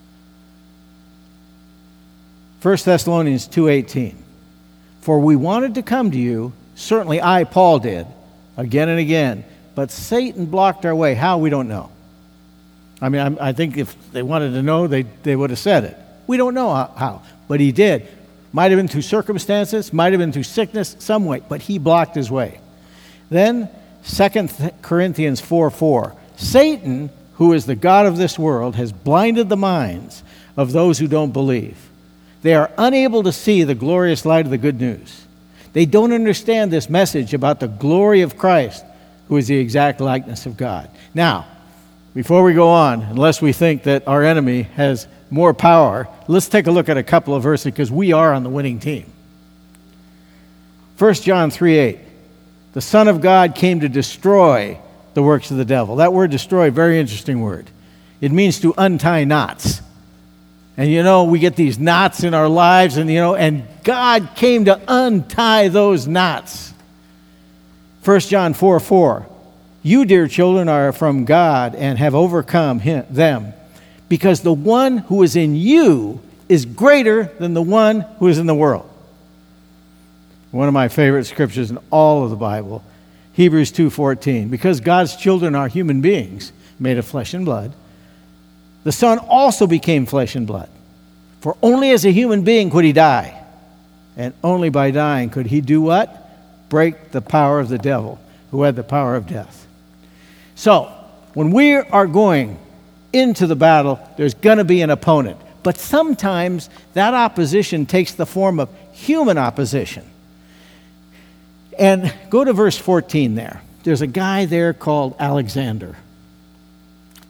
1 2.61 2.77
Thessalonians 2.85 3.47
2:18 3.47 4.15
For 5.01 5.21
we 5.21 5.37
wanted 5.37 5.77
to 5.77 5.83
come 5.83 6.11
to 6.11 6.19
you, 6.19 6.53
certainly 6.75 7.23
I 7.23 7.45
Paul 7.45 7.79
did, 7.79 8.07
again 8.57 8.89
and 8.89 8.99
again, 8.99 9.45
but 9.75 9.91
Satan 9.91 10.47
blocked 10.47 10.85
our 10.85 10.95
way. 10.95 11.15
How 11.15 11.39
we 11.39 11.51
don't 11.51 11.69
know. 11.69 11.91
I 13.01 13.09
mean, 13.11 13.39
I, 13.39 13.49
I 13.49 13.53
think 13.53 13.77
if 13.77 13.97
they 14.11 14.23
wanted 14.23 14.53
to 14.53 14.63
know, 14.63 14.89
they, 14.89 15.03
they 15.23 15.37
would 15.37 15.51
have 15.51 15.59
said 15.59 15.85
it. 15.85 15.97
We 16.27 16.37
don't 16.37 16.55
know 16.55 16.71
how, 16.71 17.23
but 17.47 17.61
he 17.61 17.71
did. 17.71 18.09
Might 18.53 18.73
have 18.73 18.79
been 18.79 18.89
through 18.89 19.03
circumstances, 19.03 19.93
might 19.93 20.13
have 20.13 20.19
been 20.19 20.33
through 20.33 20.43
sickness, 20.43 20.97
some 20.99 21.27
way, 21.27 21.43
but 21.49 21.63
he 21.63 21.79
blocked 21.79 22.17
his 22.17 22.31
way. 22.31 22.61
Then 23.31 23.69
2 24.05 24.49
Corinthians 24.83 25.41
4 25.41 25.71
4. 25.71 26.17
Satan, 26.37 27.11
who 27.35 27.53
is 27.53 27.67
the 27.67 27.77
God 27.77 28.07
of 28.07 28.17
this 28.17 28.39
world, 28.39 28.75
has 28.77 28.91
blinded 28.91 29.49
the 29.49 29.57
minds 29.57 30.23
of 30.57 30.73
those 30.73 30.99
who 30.99 31.07
don't 31.07 31.33
believe. 31.33 31.88
They 32.43 32.55
are 32.55 32.71
unable 32.79 33.23
to 33.25 33.33
see 33.33 33.65
the 33.65 33.75
glorious 33.75 34.25
light 34.25 34.45
of 34.45 34.51
the 34.51 34.59
good 34.59 34.81
news. 34.81 35.27
They 35.73 35.87
don't 35.87 36.13
understand 36.13 36.71
this 36.71 36.89
message 36.89 37.35
about 37.35 37.61
the 37.61 37.69
glory 37.69 38.23
of 38.23 38.39
Christ, 38.39 38.85
who 39.29 39.37
is 39.37 39.49
the 39.49 39.59
exact 39.59 40.01
likeness 40.01 40.47
of 40.47 40.57
God. 40.57 40.91
Now, 41.15 41.47
before 42.15 42.43
we 42.43 42.55
go 42.55 42.69
on, 42.69 43.03
unless 43.03 43.43
we 43.43 43.53
think 43.53 43.85
that 43.85 44.09
our 44.09 44.23
enemy 44.23 44.63
has 44.63 45.07
more 45.31 45.53
power, 45.53 46.09
let's 46.27 46.49
take 46.49 46.67
a 46.67 46.71
look 46.71 46.89
at 46.89 46.97
a 46.97 47.03
couple 47.03 47.35
of 47.35 47.43
verses 47.43 47.67
because 47.67 47.91
we 47.91 48.13
are 48.13 48.33
on 48.33 48.43
the 48.43 48.51
winning 48.51 48.81
team. 48.81 49.13
1 50.99 51.15
John 51.15 51.51
3 51.51 51.79
8. 51.79 51.99
The 52.73 52.81
Son 52.81 53.09
of 53.09 53.21
God 53.21 53.55
came 53.55 53.81
to 53.81 53.89
destroy 53.89 54.79
the 55.15 55.23
works 55.23 55.51
of 55.51 55.57
the 55.57 55.65
devil. 55.65 55.97
That 55.97 56.13
word 56.13 56.31
destroy, 56.31 56.71
very 56.71 56.99
interesting 56.99 57.41
word. 57.41 57.71
It 58.21 58.33
means 58.33 58.61
to 58.61 58.75
untie 58.77 59.25
knots. 59.25 59.81
And 60.79 60.89
you 60.89 61.03
know, 61.03 61.25
we 61.25 61.41
get 61.41 61.57
these 61.57 61.77
knots 61.77 62.23
in 62.23 62.35
our 62.35 62.49
lives, 62.49 62.99
and 62.99 63.11
you 63.11 63.19
know, 63.19 63.35
and 63.35 63.67
God 63.83 64.31
came 64.37 64.67
to 64.67 64.81
untie 64.87 65.67
those 65.69 66.07
knots. 66.07 66.73
1 68.05 68.21
John 68.21 68.55
4 68.55 68.79
4. 68.79 69.27
You, 69.83 70.05
dear 70.05 70.29
children, 70.29 70.69
are 70.69 70.93
from 70.93 71.25
God 71.25 71.75
and 71.75 71.99
have 71.99 72.15
overcome 72.15 72.79
him, 72.79 73.05
them, 73.11 73.55
because 74.09 74.43
the 74.43 74.53
one 74.53 74.99
who 74.99 75.25
is 75.25 75.35
in 75.35 75.57
you 75.57 76.21
is 76.49 76.65
greater 76.65 77.25
than 77.25 77.55
the 77.55 77.63
one 77.63 78.03
who 78.21 78.29
is 78.29 78.39
in 78.39 78.47
the 78.47 78.55
world. 78.55 78.89
One 80.53 80.69
of 80.69 80.75
my 80.75 80.87
favorite 80.87 81.25
scriptures 81.25 81.73
in 81.73 81.79
all 81.91 82.23
of 82.23 82.31
the 82.31 82.37
Bible, 82.37 82.85
Hebrews 83.33 83.73
2:14. 83.73 84.49
Because 84.49 84.79
God's 84.79 85.17
children 85.17 85.57
are 85.57 85.67
human 85.67 86.01
beings 86.01 86.53
made 86.79 86.99
of 86.99 87.05
flesh 87.05 87.35
and 87.35 87.45
blood, 87.45 87.73
the 88.85 88.93
Son 88.93 89.19
also 89.19 89.67
became 89.67 90.07
flesh 90.07 90.35
and 90.35 90.47
blood. 90.47 90.69
For 91.41 91.57
only 91.63 91.91
as 91.91 92.05
a 92.05 92.11
human 92.11 92.43
being 92.43 92.71
could 92.71 92.85
he 92.85 92.93
die. 92.93 93.35
And 94.17 94.35
only 94.43 94.69
by 94.69 94.91
dying 94.91 95.31
could 95.31 95.47
he 95.47 95.61
do 95.61 95.81
what? 95.81 96.69
Break 96.69 97.13
the 97.13 97.21
power 97.21 97.61
of 97.61 97.69
the 97.69 97.79
devil, 97.79 98.21
who 98.51 98.63
had 98.63 98.77
the 98.77 98.83
power 98.83 99.15
of 99.15 99.27
death. 99.27 99.67
So, 100.55 100.93
when 101.35 101.53
we 101.53 101.75
are 101.75 102.07
going 102.07 102.59
into 103.13 103.47
the 103.47 103.57
battle, 103.57 104.01
there's 104.17 104.35
going 104.35 104.59
to 104.59 104.65
be 104.65 104.83
an 104.83 104.91
opponent. 104.91 105.41
But 105.63 105.79
sometimes 105.79 106.69
that 106.95 107.15
opposition 107.15 107.87
takes 107.87 108.13
the 108.13 108.27
form 108.27 108.59
of 108.59 108.69
human 108.93 109.39
opposition. 109.39 110.05
And 111.79 112.13
go 112.29 112.43
to 112.43 112.53
verse 112.53 112.77
14 112.77 113.37
there. 113.37 113.63
There's 113.85 114.03
a 114.03 114.07
guy 114.07 114.47
there 114.47 114.73
called 114.73 115.15
Alexander. 115.19 115.97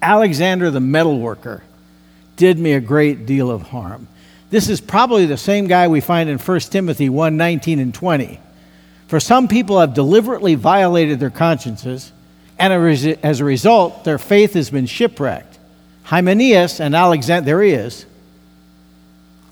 Alexander 0.00 0.70
the 0.70 0.80
metalworker 0.80 1.62
did 2.36 2.58
me 2.58 2.72
a 2.72 2.80
great 2.80 3.26
deal 3.26 3.50
of 3.50 3.62
harm. 3.62 4.06
This 4.50 4.68
is 4.68 4.80
probably 4.80 5.26
the 5.26 5.36
same 5.36 5.66
guy 5.66 5.88
we 5.88 6.00
find 6.00 6.30
in 6.30 6.38
1 6.38 6.60
Timothy 6.60 7.08
1 7.08 7.36
19 7.36 7.78
and 7.78 7.94
20. 7.94 8.40
For 9.08 9.20
some 9.20 9.48
people 9.48 9.80
have 9.80 9.94
deliberately 9.94 10.54
violated 10.54 11.18
their 11.18 11.30
consciences, 11.30 12.12
and 12.58 12.72
as 13.22 13.40
a 13.40 13.44
result, 13.44 14.04
their 14.04 14.18
faith 14.18 14.54
has 14.54 14.70
been 14.70 14.86
shipwrecked. 14.86 15.58
Hymenaeus 16.04 16.80
and 16.80 16.94
Alexander, 16.94 17.44
there 17.44 17.62
he 17.62 17.72
is, 17.72 18.06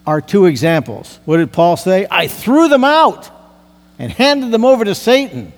are 0.07 0.21
two 0.21 0.47
examples. 0.47 1.19
What 1.25 1.39
did 1.39 1.53
Paul 1.53 1.77
say? 1.77 2.07
I 2.11 2.29
threw 2.29 2.69
them 2.69 2.85
out 2.85 3.31
and 3.99 4.13
handed 4.13 4.51
them 4.51 4.65
over 4.65 4.85
to 4.85 4.95
Satan 4.95 5.53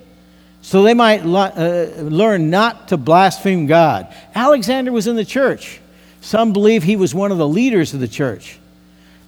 so 0.69 0.83
they 0.83 0.93
might 0.93 1.21
uh, 1.21 1.87
learn 1.97 2.51
not 2.51 2.89
to 2.89 2.97
blaspheme 2.97 3.65
God. 3.65 4.13
Alexander 4.35 4.91
was 4.91 5.07
in 5.07 5.15
the 5.15 5.25
church. 5.25 5.81
Some 6.21 6.53
believe 6.53 6.83
he 6.83 6.95
was 6.95 7.15
one 7.15 7.31
of 7.31 7.39
the 7.39 7.47
leaders 7.47 7.95
of 7.95 7.99
the 7.99 8.07
church. 8.07 8.59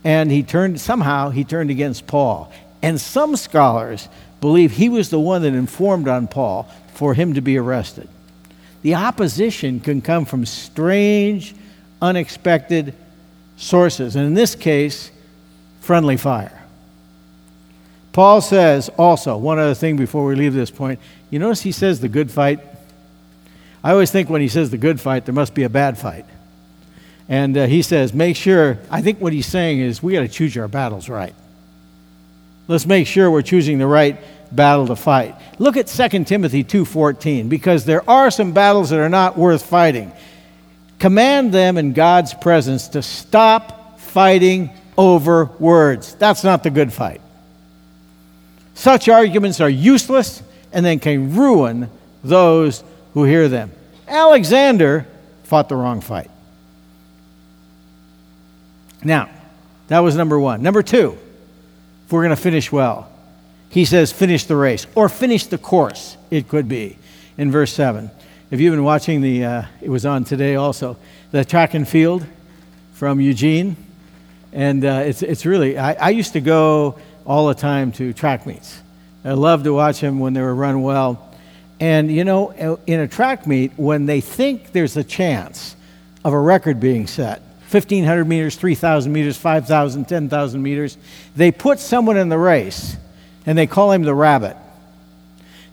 And 0.04 0.30
he 0.30 0.44
turned, 0.44 0.80
somehow, 0.80 1.32
he 1.32 1.44
turned 1.44 1.72
against 1.72 2.06
Paul. 2.06 2.54
And 2.84 3.02
some 3.02 3.36
scholars 3.36 4.08
believe 4.40 4.74
he 4.74 4.88
was 4.88 5.10
the 5.10 5.20
one 5.20 5.42
that 5.42 5.56
informed 5.56 6.08
on 6.08 6.28
Paul 6.28 6.70
for 6.94 7.16
him 7.16 7.34
to 7.34 7.42
be 7.42 7.58
arrested. 7.58 8.08
The 8.84 8.94
opposition 8.94 9.80
can 9.80 10.00
come 10.04 10.26
from 10.26 10.46
strange, 10.46 11.56
unexpected 12.04 12.94
sources. 13.58 14.16
And 14.16 14.28
in 14.28 14.36
this 14.36 14.54
case, 14.54 15.10
friendly 15.80 16.18
fire. 16.18 16.62
Paul 18.14 18.42
says 18.42 18.90
also, 18.90 19.38
one 19.38 19.58
other 19.58 19.74
thing 19.74 19.96
before 19.98 20.26
we 20.26 20.36
leave 20.36 20.54
this 20.54 20.70
point. 20.70 21.00
You 21.32 21.40
notice 21.40 21.62
he 21.62 21.72
says 21.72 22.00
the 22.02 22.10
good 22.10 22.30
fight? 22.30 22.60
I 23.84 23.92
always 23.92 24.12
think 24.12 24.30
when 24.30 24.42
he 24.42 24.48
says 24.48 24.70
the 24.70 24.78
good 24.78 25.02
fight, 25.02 25.26
there 25.26 25.34
must 25.34 25.56
be 25.56 25.64
a 25.64 25.70
bad 25.70 25.98
fight. 25.98 26.26
And 27.28 27.58
uh, 27.58 27.66
he 27.66 27.82
says, 27.82 28.14
make 28.14 28.36
sure, 28.36 28.78
I 28.92 29.02
think 29.02 29.20
what 29.20 29.34
he's 29.34 29.48
saying 29.48 29.80
is 29.80 30.04
we 30.04 30.14
got 30.14 30.20
to 30.20 30.28
choose 30.28 30.56
our 30.58 30.68
battles 30.68 31.10
right. 31.10 31.34
Let's 32.68 32.86
make 32.86 33.08
sure 33.08 33.32
we're 33.32 33.42
choosing 33.42 33.80
the 33.80 33.88
right 33.88 34.20
battle 34.52 34.88
to 34.88 34.96
fight. 34.96 35.36
Look 35.58 35.78
at 35.78 35.88
2 35.88 36.26
Timothy 36.26 36.64
2:14 36.64 37.50
because 37.50 37.86
there 37.86 38.08
are 38.10 38.30
some 38.30 38.52
battles 38.52 38.90
that 38.90 39.00
are 39.00 39.10
not 39.10 39.38
worth 39.38 39.66
fighting. 39.66 40.12
Command 41.00 41.54
them 41.54 41.78
in 41.78 41.94
God's 41.94 42.34
presence 42.34 42.90
to 42.90 43.02
stop 43.02 44.00
fighting 44.00 44.70
over 44.98 45.46
words. 45.58 46.16
That's 46.16 46.44
not 46.44 46.64
the 46.64 46.70
good 46.70 46.94
fight. 46.94 47.22
Such 48.74 49.10
arguments 49.10 49.60
are 49.62 49.70
useless 49.70 50.44
and 50.72 50.86
then 50.86 51.00
can 51.00 51.36
ruin 51.36 51.90
those 52.24 52.84
who 53.14 53.24
hear 53.24 53.48
them. 53.48 53.72
Alexander 54.08 55.08
fought 55.44 55.70
the 55.70 55.76
wrong 55.76 56.02
fight. 56.02 56.30
Now, 59.04 59.30
that 59.88 60.00
was 60.00 60.16
number 60.16 60.40
one. 60.40 60.62
Number 60.62 60.84
two, 60.84 61.18
if 62.06 62.12
we're 62.12 62.22
going 62.22 62.36
to 62.36 62.42
finish 62.42 62.72
well, 62.72 63.12
he 63.70 63.86
says, 63.86 64.12
finish 64.12 64.46
the 64.46 64.56
race 64.56 64.86
or 64.96 65.10
finish 65.10 65.48
the 65.48 65.58
course, 65.58 66.18
it 66.30 66.48
could 66.48 66.68
be, 66.68 66.98
in 67.38 67.52
verse 67.52 67.74
7. 67.74 68.12
If 68.52 68.60
you've 68.60 68.74
been 68.74 68.84
watching 68.84 69.22
the, 69.22 69.46
uh, 69.46 69.64
it 69.82 69.90
was 69.90 70.06
on 70.06 70.26
today 70.26 70.56
also, 70.56 70.98
the 71.32 71.46
track 71.46 71.74
and 71.74 71.88
field 71.88 72.26
from 72.94 73.22
Eugene. 73.22 73.78
And 74.52 74.84
uh, 74.84 75.04
it's, 75.06 75.24
it's 75.24 75.46
really, 75.46 75.78
I, 75.78 75.94
I 75.94 76.10
used 76.10 76.34
to 76.34 76.42
go 76.42 77.00
all 77.26 77.48
the 77.48 77.54
time 77.56 77.94
to 77.94 78.12
track 78.12 78.46
meets. 78.46 78.82
I 79.24 79.34
love 79.34 79.64
to 79.64 79.74
watch 79.74 80.02
them 80.02 80.20
when 80.20 80.34
they 80.34 80.42
were 80.42 80.56
run 80.56 80.82
well. 80.82 81.30
And 81.80 82.12
you 82.12 82.24
know, 82.24 82.78
in 82.86 83.00
a 83.00 83.08
track 83.08 83.48
meet, 83.48 83.74
when 83.76 84.06
they 84.06 84.22
think 84.22 84.72
there's 84.72 84.98
a 84.98 85.04
chance 85.04 85.76
of 86.24 86.34
a 86.34 86.40
record 86.40 86.80
being 86.80 87.08
set, 87.08 87.42
1,500 87.72 88.26
meters, 88.26 88.56
3,000 88.56 89.12
meters, 89.14 89.38
5,000, 89.38 90.06
10,000 90.06 90.62
meters. 90.62 90.98
They 91.36 91.52
put 91.52 91.80
someone 91.80 92.18
in 92.18 92.30
the 92.30 92.38
race 92.38 92.98
and 93.46 93.58
they 93.58 93.66
call 93.66 93.92
him 93.92 94.04
the 94.04 94.14
rabbit. 94.14 94.58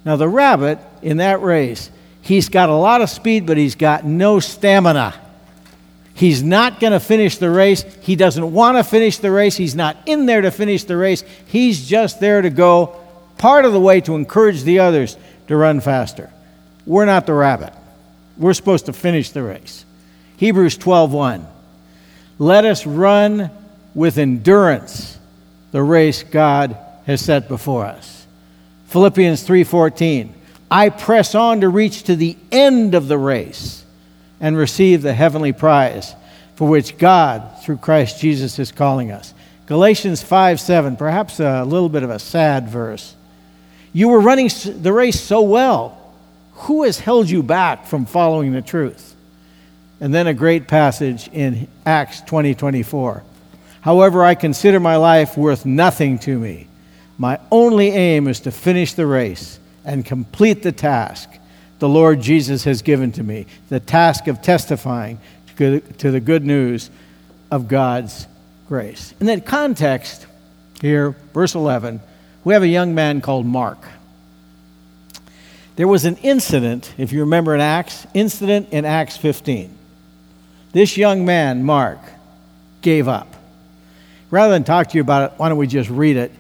Now, 0.04 0.16
the 0.16 0.28
rabbit 0.28 0.78
in 1.02 1.16
that 1.16 1.42
race, 1.42 1.90
he's 2.22 2.48
got 2.48 2.68
a 2.68 2.74
lot 2.74 3.02
of 3.02 3.10
speed, 3.10 3.46
but 3.46 3.56
he's 3.56 3.74
got 3.74 4.04
no 4.04 4.38
stamina. 4.38 5.14
He's 6.14 6.42
not 6.42 6.80
going 6.80 6.92
to 6.92 7.00
finish 7.00 7.38
the 7.38 7.50
race. 7.50 7.82
He 8.00 8.16
doesn't 8.16 8.52
want 8.52 8.76
to 8.76 8.84
finish 8.84 9.18
the 9.18 9.30
race. 9.30 9.56
He's 9.56 9.74
not 9.74 9.96
in 10.06 10.26
there 10.26 10.40
to 10.40 10.50
finish 10.50 10.84
the 10.84 10.96
race. 10.96 11.24
He's 11.46 11.86
just 11.86 12.20
there 12.20 12.40
to 12.40 12.50
go 12.50 12.96
part 13.38 13.64
of 13.64 13.72
the 13.72 13.80
way 13.80 14.00
to 14.02 14.14
encourage 14.14 14.62
the 14.62 14.80
others 14.80 15.16
to 15.46 15.56
run 15.56 15.80
faster. 15.80 16.30
We're 16.86 17.06
not 17.06 17.26
the 17.26 17.34
rabbit. 17.34 17.72
We're 18.36 18.54
supposed 18.54 18.86
to 18.86 18.92
finish 18.92 19.30
the 19.30 19.42
race. 19.42 19.84
Hebrews 20.36 20.76
12:1 20.78 21.46
let 22.38 22.64
us 22.64 22.86
run 22.86 23.50
with 23.94 24.16
endurance 24.16 25.18
the 25.72 25.82
race 25.82 26.22
God 26.22 26.76
has 27.04 27.20
set 27.20 27.48
before 27.48 27.84
us. 27.84 28.26
Philippians 28.86 29.42
3:14 29.42 30.34
I 30.70 30.90
press 30.90 31.34
on 31.34 31.62
to 31.62 31.68
reach 31.68 32.04
to 32.04 32.14
the 32.16 32.36
end 32.52 32.94
of 32.94 33.08
the 33.08 33.18
race 33.18 33.84
and 34.40 34.56
receive 34.56 35.02
the 35.02 35.14
heavenly 35.14 35.52
prize 35.52 36.14
for 36.54 36.68
which 36.68 36.98
God 36.98 37.42
through 37.62 37.78
Christ 37.78 38.20
Jesus 38.20 38.58
is 38.58 38.70
calling 38.70 39.10
us. 39.10 39.32
Galatians 39.66 40.22
5:7, 40.22 40.96
perhaps 40.96 41.40
a 41.40 41.64
little 41.64 41.88
bit 41.88 42.02
of 42.02 42.10
a 42.10 42.18
sad 42.18 42.68
verse. 42.68 43.14
You 43.92 44.08
were 44.08 44.20
running 44.20 44.50
the 44.64 44.92
race 44.92 45.20
so 45.20 45.42
well. 45.42 45.94
Who 46.52 46.82
has 46.84 46.98
held 46.98 47.30
you 47.30 47.42
back 47.42 47.86
from 47.86 48.04
following 48.06 48.52
the 48.52 48.62
truth? 48.62 49.16
and 50.00 50.14
then 50.14 50.26
a 50.26 50.34
great 50.34 50.68
passage 50.68 51.28
in 51.28 51.68
Acts 51.84 52.20
20 52.22 52.54
24. 52.54 53.22
However, 53.80 54.24
I 54.24 54.34
consider 54.34 54.80
my 54.80 54.96
life 54.96 55.36
worth 55.36 55.64
nothing 55.64 56.18
to 56.20 56.38
me. 56.38 56.66
My 57.16 57.40
only 57.50 57.88
aim 57.88 58.28
is 58.28 58.40
to 58.40 58.50
finish 58.50 58.94
the 58.94 59.06
race 59.06 59.58
and 59.84 60.04
complete 60.04 60.62
the 60.62 60.72
task 60.72 61.30
the 61.78 61.88
Lord 61.88 62.20
Jesus 62.20 62.64
has 62.64 62.82
given 62.82 63.12
to 63.12 63.22
me 63.22 63.46
the 63.68 63.80
task 63.80 64.26
of 64.26 64.42
testifying 64.42 65.20
to 65.56 65.80
the 66.10 66.20
good 66.20 66.44
news 66.44 66.90
of 67.50 67.66
God's 67.66 68.26
grace. 68.68 69.14
In 69.20 69.26
that 69.26 69.46
context, 69.46 70.26
here, 70.80 71.10
verse 71.32 71.54
11, 71.54 72.00
we 72.48 72.54
have 72.54 72.62
a 72.62 72.66
young 72.66 72.94
man 72.94 73.20
called 73.20 73.44
Mark. 73.44 73.76
There 75.76 75.86
was 75.86 76.06
an 76.06 76.16
incident, 76.22 76.94
if 76.96 77.12
you 77.12 77.20
remember 77.20 77.54
in 77.54 77.60
Acts, 77.60 78.06
incident 78.14 78.70
in 78.70 78.86
Acts 78.86 79.18
15. 79.18 79.70
This 80.72 80.96
young 80.96 81.26
man, 81.26 81.62
Mark, 81.62 81.98
gave 82.80 83.06
up. 83.06 83.34
Rather 84.30 84.54
than 84.54 84.64
talk 84.64 84.88
to 84.88 84.96
you 84.96 85.02
about 85.02 85.30
it, 85.30 85.38
why 85.38 85.50
don't 85.50 85.58
we 85.58 85.66
just 85.66 85.90
read 85.90 86.16
it? 86.16 86.32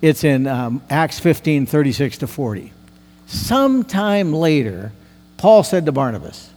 It's 0.00 0.22
in 0.22 0.46
um, 0.46 0.82
Acts 0.88 1.18
15 1.18 1.66
36 1.66 2.18
to 2.18 2.28
40. 2.28 2.72
Sometime 3.26 4.32
later, 4.32 4.92
Paul 5.36 5.64
said 5.64 5.84
to 5.86 5.90
Barnabas, 5.90 6.48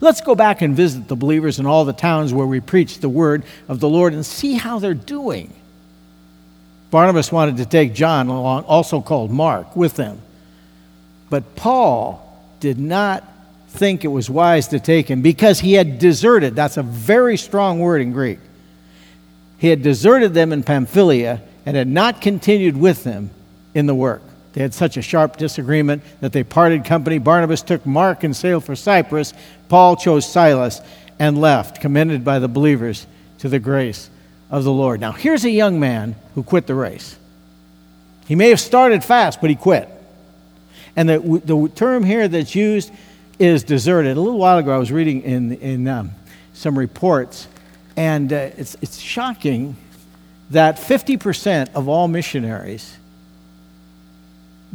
Let's 0.00 0.20
go 0.20 0.34
back 0.34 0.62
and 0.62 0.74
visit 0.74 1.06
the 1.06 1.14
believers 1.14 1.60
in 1.60 1.66
all 1.66 1.84
the 1.84 1.92
towns 1.92 2.34
where 2.34 2.44
we 2.44 2.58
preach 2.58 2.98
the 2.98 3.08
word 3.08 3.44
of 3.68 3.78
the 3.78 3.88
Lord 3.88 4.14
and 4.14 4.26
see 4.26 4.54
how 4.54 4.80
they're 4.80 4.94
doing. 4.94 5.54
Barnabas 6.92 7.32
wanted 7.32 7.56
to 7.56 7.64
take 7.64 7.94
John 7.94 8.28
along, 8.28 8.64
also 8.64 9.00
called 9.00 9.30
Mark, 9.30 9.74
with 9.74 9.96
them. 9.96 10.20
But 11.30 11.56
Paul 11.56 12.38
did 12.60 12.78
not 12.78 13.24
think 13.68 14.04
it 14.04 14.08
was 14.08 14.28
wise 14.28 14.68
to 14.68 14.78
take 14.78 15.08
him 15.08 15.22
because 15.22 15.58
he 15.58 15.72
had 15.72 15.98
deserted. 15.98 16.54
That's 16.54 16.76
a 16.76 16.82
very 16.82 17.38
strong 17.38 17.80
word 17.80 18.02
in 18.02 18.12
Greek. 18.12 18.38
He 19.56 19.68
had 19.68 19.80
deserted 19.80 20.34
them 20.34 20.52
in 20.52 20.62
Pamphylia 20.62 21.40
and 21.64 21.78
had 21.78 21.88
not 21.88 22.20
continued 22.20 22.76
with 22.76 23.04
them 23.04 23.30
in 23.72 23.86
the 23.86 23.94
work. 23.94 24.20
They 24.52 24.60
had 24.60 24.74
such 24.74 24.98
a 24.98 25.02
sharp 25.02 25.38
disagreement 25.38 26.02
that 26.20 26.34
they 26.34 26.44
parted 26.44 26.84
company. 26.84 27.16
Barnabas 27.16 27.62
took 27.62 27.86
Mark 27.86 28.22
and 28.22 28.36
sailed 28.36 28.64
for 28.64 28.76
Cyprus. 28.76 29.32
Paul 29.70 29.96
chose 29.96 30.30
Silas 30.30 30.82
and 31.18 31.40
left, 31.40 31.80
commended 31.80 32.22
by 32.22 32.38
the 32.38 32.48
believers 32.48 33.06
to 33.38 33.48
the 33.48 33.58
grace 33.58 34.10
of 34.52 34.64
the 34.64 34.70
Lord. 34.70 35.00
Now, 35.00 35.12
here's 35.12 35.44
a 35.44 35.50
young 35.50 35.80
man 35.80 36.14
who 36.34 36.44
quit 36.44 36.66
the 36.66 36.74
race. 36.74 37.18
He 38.28 38.36
may 38.36 38.50
have 38.50 38.60
started 38.60 39.02
fast, 39.02 39.40
but 39.40 39.50
he 39.50 39.56
quit. 39.56 39.88
And 40.94 41.08
the, 41.08 41.18
the 41.18 41.72
term 41.74 42.04
here 42.04 42.28
that's 42.28 42.54
used 42.54 42.92
is 43.38 43.64
deserted. 43.64 44.16
A 44.16 44.20
little 44.20 44.38
while 44.38 44.58
ago, 44.58 44.70
I 44.70 44.76
was 44.76 44.92
reading 44.92 45.22
in, 45.22 45.54
in 45.54 45.88
um, 45.88 46.10
some 46.52 46.78
reports, 46.78 47.48
and 47.96 48.30
uh, 48.30 48.50
it's, 48.58 48.76
it's 48.82 48.98
shocking 48.98 49.74
that 50.50 50.76
50% 50.76 51.72
of 51.74 51.88
all 51.88 52.06
missionaries 52.06 52.96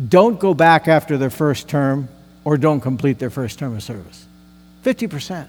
don't 0.10 0.40
go 0.40 0.56
back 0.56 0.88
after 0.88 1.20
their 1.20 1.30
first 1.30 1.68
term 1.70 2.10
or 2.44 2.58
don't 2.58 2.82
complete 2.82 3.20
their 3.20 3.30
first 3.30 3.60
term 3.60 3.76
of 3.76 3.84
service. 3.84 4.26
50%. 4.84 5.48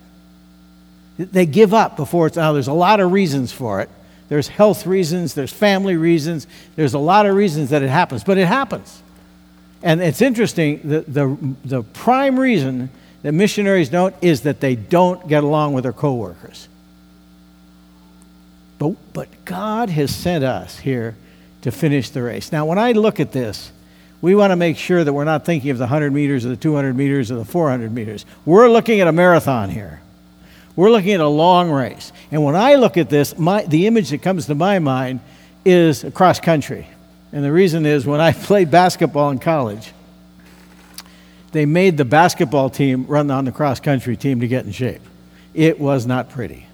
They 1.19 1.47
give 1.47 1.73
up 1.73 1.97
before 1.97 2.27
it's 2.27 2.37
now. 2.37 2.53
There's 2.53 2.69
a 2.69 2.73
lot 2.73 3.01
of 3.01 3.11
reasons 3.11 3.53
for 3.53 3.81
it. 3.81 3.89
There's 4.29 4.49
health 4.49 4.87
reasons, 4.87 5.35
there's 5.35 5.53
family 5.53 5.97
reasons, 5.97 6.47
there's 6.77 6.95
a 6.95 6.99
lot 6.99 7.27
of 7.27 7.35
reasons 7.35 7.71
that 7.71 7.83
it 7.83 7.89
happens, 7.89 8.25
but 8.25 8.37
it 8.37 8.47
happens. 8.47 9.03
And 9.83 10.03
it's 10.03 10.21
interesting, 10.21 10.81
the, 10.85 11.01
the, 11.01 11.55
the 11.65 11.83
prime 11.83 12.39
reason 12.39 12.91
that 13.23 13.33
missionaries 13.33 13.89
don't 13.89 14.15
is 14.21 14.43
that 14.43 14.61
they 14.61 14.75
don't 14.75 15.27
get 15.29 15.45
along 15.45 15.73
with 15.73 15.85
their 15.85 15.93
coworkers. 15.93 16.69
But, 18.79 18.95
but 19.13 19.45
God 19.45 19.89
has 19.91 20.15
sent 20.15 20.45
us 20.45 20.79
here 20.79 21.17
to 21.63 21.73
finish 21.73 22.11
the 22.11 22.23
race. 22.23 22.53
Now, 22.53 22.67
when 22.67 22.79
I 22.79 22.93
look 22.93 23.19
at 23.21 23.33
this, 23.33 23.73
we 24.21 24.35
want 24.35 24.51
to 24.51 24.57
make 24.57 24.77
sure 24.77 25.03
that 25.05 25.13
we're 25.13 25.25
not 25.25 25.45
thinking 25.45 25.71
of 25.71 25.79
the 25.79 25.85
100 25.85 26.13
meters 26.13 26.45
or 26.45 26.51
the 26.51 26.57
200 26.57 26.97
meters 26.97 27.31
or 27.31 27.37
the 27.37 27.45
400 27.45 27.93
meters. 27.93 28.27
We're 28.45 28.69
looking 28.69 29.01
at 29.01 29.09
a 29.09 29.13
marathon 29.13 29.71
here. 29.71 30.01
We're 30.79 30.93
looking 30.93 31.11
at 31.11 31.19
a 31.19 31.27
long 31.27 31.73
race. 31.73 32.13
And 32.31 32.45
when 32.45 32.55
I 32.55 32.77
look 32.77 32.97
at 32.97 33.11
this, 33.11 33.37
my, 33.37 33.65
the 33.65 33.89
image 33.89 34.11
that 34.11 34.23
comes 34.23 34.47
to 34.47 34.55
my 34.55 34.79
mind 34.79 35.19
is 35.65 36.07
cross 36.15 36.39
country. 36.39 36.87
And 37.33 37.43
the 37.43 37.51
reason 37.51 37.85
is 37.85 38.07
when 38.07 38.21
I 38.21 38.31
played 38.47 38.71
basketball 38.71 39.31
in 39.31 39.41
college, 39.41 39.93
they 41.51 41.67
made 41.67 41.97
the 41.97 42.05
basketball 42.05 42.71
team 42.71 43.07
run 43.09 43.29
on 43.29 43.45
the 43.45 43.51
cross 43.51 43.81
country 43.81 44.17
team 44.17 44.39
to 44.39 44.47
get 44.47 44.67
in 44.67 44.71
shape. 44.71 45.03
It 45.53 45.81
was 45.81 46.07
not 46.07 46.31
pretty. 46.31 46.69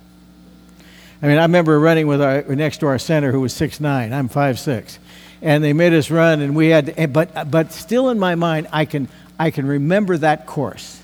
I 1.23 1.27
mean, 1.27 1.39
I 1.39 1.43
remember 1.45 1.81
running 1.81 2.07
with 2.07 2.21
our 2.21 2.43
next 2.43 2.81
to 2.81 2.87
our 2.89 2.99
center 2.99 3.33
who 3.33 3.41
was 3.41 3.55
6'9. 3.55 4.13
I'm 4.13 4.29
5'6 4.29 4.99
and 5.41 5.65
they 5.65 5.73
made 5.73 5.95
us 5.95 6.11
run, 6.11 6.43
and 6.43 6.55
we 6.55 6.69
had, 6.69 7.11
but, 7.15 7.51
but 7.51 7.73
still 7.73 8.11
in 8.11 8.19
my 8.19 8.35
mind, 8.35 8.69
I 8.71 8.85
can, 8.85 9.09
I 9.39 9.51
can 9.51 9.67
remember 9.67 10.19
that 10.19 10.45
course. 10.45 11.03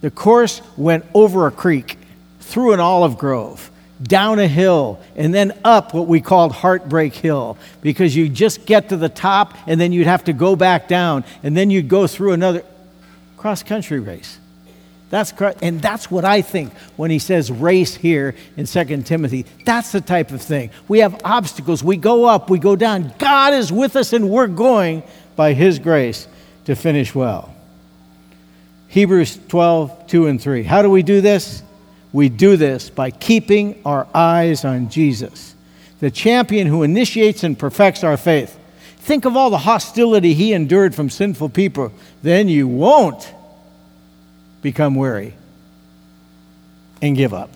The 0.00 0.10
course 0.10 0.62
went 0.76 1.04
over 1.14 1.46
a 1.46 1.52
creek, 1.52 1.96
through 2.44 2.72
an 2.72 2.80
olive 2.80 3.18
grove, 3.18 3.70
down 4.02 4.38
a 4.38 4.46
hill, 4.46 5.00
and 5.16 5.32
then 5.32 5.58
up 5.64 5.94
what 5.94 6.06
we 6.06 6.20
called 6.20 6.52
Heartbreak 6.52 7.14
Hill, 7.14 7.56
because 7.80 8.14
you 8.14 8.28
just 8.28 8.66
get 8.66 8.90
to 8.90 8.96
the 8.96 9.08
top, 9.08 9.54
and 9.66 9.80
then 9.80 9.92
you'd 9.92 10.06
have 10.06 10.24
to 10.24 10.32
go 10.32 10.54
back 10.54 10.86
down, 10.86 11.24
and 11.42 11.56
then 11.56 11.70
you'd 11.70 11.88
go 11.88 12.06
through 12.06 12.32
another 12.32 12.62
cross 13.36 13.62
country 13.62 13.98
race. 13.98 14.38
That's 15.10 15.32
and 15.62 15.80
that's 15.80 16.10
what 16.10 16.24
I 16.24 16.42
think 16.42 16.72
when 16.96 17.10
he 17.10 17.18
says 17.18 17.50
race 17.50 17.94
here 17.94 18.34
in 18.56 18.66
2 18.66 19.02
Timothy. 19.02 19.46
That's 19.64 19.92
the 19.92 20.00
type 20.00 20.32
of 20.32 20.42
thing. 20.42 20.70
We 20.88 21.00
have 21.00 21.20
obstacles. 21.24 21.84
We 21.84 21.96
go 21.96 22.24
up, 22.24 22.50
we 22.50 22.58
go 22.58 22.74
down. 22.74 23.12
God 23.18 23.54
is 23.54 23.70
with 23.70 23.94
us 23.94 24.12
and 24.12 24.28
we're 24.28 24.48
going 24.48 25.04
by 25.36 25.52
his 25.52 25.78
grace 25.78 26.26
to 26.64 26.74
finish 26.74 27.14
well. 27.14 27.54
Hebrews 28.88 29.38
12, 29.48 30.06
2 30.06 30.26
and 30.26 30.40
3. 30.40 30.62
How 30.62 30.82
do 30.82 30.90
we 30.90 31.02
do 31.02 31.20
this? 31.20 31.63
We 32.14 32.28
do 32.28 32.56
this 32.56 32.90
by 32.90 33.10
keeping 33.10 33.82
our 33.84 34.06
eyes 34.14 34.64
on 34.64 34.88
Jesus, 34.88 35.56
the 35.98 36.12
champion 36.12 36.68
who 36.68 36.84
initiates 36.84 37.42
and 37.42 37.58
perfects 37.58 38.04
our 38.04 38.16
faith. 38.16 38.56
Think 38.98 39.24
of 39.24 39.36
all 39.36 39.50
the 39.50 39.58
hostility 39.58 40.32
he 40.32 40.52
endured 40.52 40.94
from 40.94 41.10
sinful 41.10 41.48
people. 41.48 41.92
Then 42.22 42.48
you 42.48 42.68
won't 42.68 43.34
become 44.62 44.94
weary 44.94 45.34
and 47.02 47.16
give 47.16 47.34
up. 47.34 47.50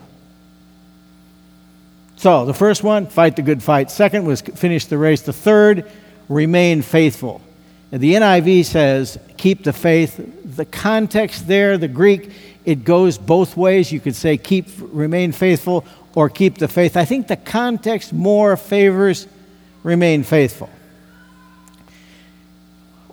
So, 2.16 2.44
the 2.44 2.52
first 2.52 2.82
one, 2.82 3.06
fight 3.06 3.36
the 3.36 3.42
good 3.42 3.62
fight. 3.62 3.92
Second 3.92 4.26
was 4.26 4.40
finish 4.40 4.86
the 4.86 4.98
race. 4.98 5.22
The 5.22 5.32
third, 5.32 5.88
remain 6.28 6.82
faithful. 6.82 7.40
And 7.92 8.00
the 8.00 8.14
NIV 8.14 8.64
says, 8.64 9.20
keep 9.36 9.62
the 9.62 9.72
faith. 9.72 10.20
The 10.56 10.64
context 10.64 11.46
there, 11.46 11.78
the 11.78 11.86
Greek, 11.86 12.32
it 12.68 12.84
goes 12.84 13.16
both 13.16 13.56
ways. 13.56 13.90
You 13.90 13.98
could 13.98 14.14
say 14.14 14.36
keep, 14.36 14.66
remain 14.78 15.32
faithful, 15.32 15.86
or 16.14 16.28
keep 16.28 16.58
the 16.58 16.68
faith. 16.68 16.98
I 16.98 17.06
think 17.06 17.26
the 17.26 17.36
context 17.36 18.12
more 18.12 18.58
favors 18.58 19.26
remain 19.82 20.22
faithful. 20.22 20.68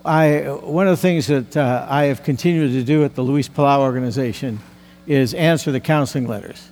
I, 0.04 0.40
one 0.40 0.86
of 0.86 0.90
the 0.90 1.00
things 1.00 1.28
that 1.28 1.56
uh, 1.56 1.86
I 1.88 2.04
have 2.04 2.22
continued 2.22 2.72
to 2.72 2.84
do 2.84 3.02
at 3.04 3.14
the 3.14 3.22
Luis 3.22 3.48
Palau 3.48 3.78
organization 3.78 4.58
is 5.06 5.32
answer 5.32 5.72
the 5.72 5.80
counseling 5.80 6.28
letters. 6.28 6.68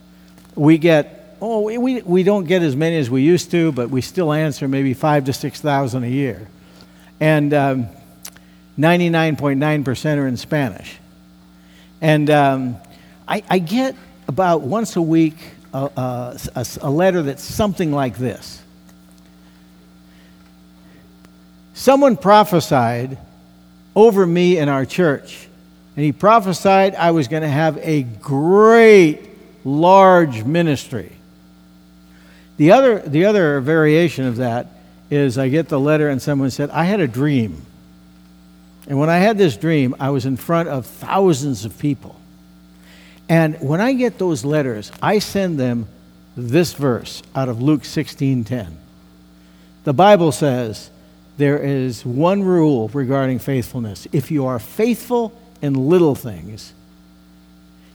We 0.55 0.77
get, 0.77 1.39
oh, 1.41 1.63
we, 1.63 2.03
we, 2.03 2.23
don't 2.23 2.45
get 2.45 2.61
as 2.61 2.77
many 2.77 2.99
as 2.99 3.09
we 3.09 3.23
used 3.23 3.51
to, 3.53 3.73
but 3.73 3.89
we 3.89 4.03
still 4.03 4.31
answer 4.31 4.69
maybe 4.69 4.93
five 4.93 5.25
to 5.25 5.33
6,000 5.33 6.05
a 6.05 6.07
year. 6.07 6.49
And 7.19 7.51
99.9% 7.51 10.13
um, 10.13 10.19
are 10.19 10.29
in 10.29 10.37
Spanish. 10.37 10.99
And 12.01 12.29
um, 12.31 12.77
I, 13.27 13.43
I, 13.49 13.59
get 13.59 13.97
about 14.29 14.63
once 14.63 14.97
a 14.97 15.03
week 15.03 15.37
a, 15.73 16.39
a, 16.55 16.67
a 16.83 16.91
letter 16.91 17.23
that's 17.23 17.43
something 17.43 17.93
like 17.93 18.19
this 18.19 18.63
Someone 21.75 22.17
prophesied 22.17 23.19
over 23.97 24.25
me 24.25 24.59
in 24.59 24.69
our 24.69 24.87
church, 24.87 25.49
and 25.97 26.05
he 26.05 26.13
prophesied 26.13 26.95
I 26.95 27.11
was 27.11 27.29
going 27.29 27.43
to 27.43 27.49
have 27.49 27.77
a 27.79 28.05
great, 28.05 29.29
large 29.65 30.45
ministry. 30.45 31.13
The 32.57 32.71
other, 32.71 33.01
the 33.01 33.25
other 33.25 33.61
variation 33.61 34.25
of 34.27 34.37
that 34.37 34.69
is 35.11 35.37
I 35.37 35.49
get 35.49 35.69
the 35.69 35.81
letter, 35.81 36.09
and 36.09 36.23
someone 36.23 36.51
said, 36.51 36.71
I 36.71 36.85
had 36.85 37.01
a 37.01 37.09
dream. 37.09 37.67
And 38.87 38.99
when 38.99 39.09
I 39.09 39.19
had 39.19 39.39
this 39.39 39.57
dream, 39.57 39.95
I 39.99 40.11
was 40.11 40.27
in 40.27 40.37
front 40.37 40.69
of 40.69 40.87
thousands 40.87 41.65
of 41.65 41.79
people. 41.79 42.21
And 43.29 43.57
when 43.61 43.81
I 43.81 43.95
get 43.95 44.19
those 44.19 44.45
letters, 44.45 44.93
I 45.01 45.19
send 45.19 45.59
them 45.59 45.89
this 46.37 46.75
verse 46.75 47.23
out 47.35 47.49
of 47.49 47.63
Luke 47.63 47.83
16:10. 47.83 48.77
The 49.85 49.95
Bible 49.95 50.33
says, 50.33 50.91
there 51.37 51.59
is 51.59 52.05
one 52.07 52.43
rule 52.43 52.89
regarding 52.89 53.39
faithfulness. 53.39 54.07
If 54.13 54.31
you 54.31 54.47
are 54.47 54.59
faithful 54.59 55.33
in 55.61 55.75
little 55.75 56.15
things, 56.15 56.73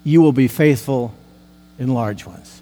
you 0.03 0.21
will 0.21 0.33
be 0.33 0.47
faithful 0.47 1.13
in 1.77 1.93
large 1.93 2.25
ones. 2.25 2.61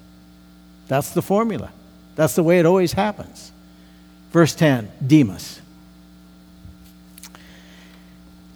That's 0.87 1.11
the 1.11 1.21
formula. 1.21 1.71
That's 2.15 2.35
the 2.35 2.43
way 2.43 2.59
it 2.59 2.65
always 2.65 2.93
happens. 2.93 3.51
Verse 4.31 4.53
10 4.53 4.91
Demas. 5.05 5.61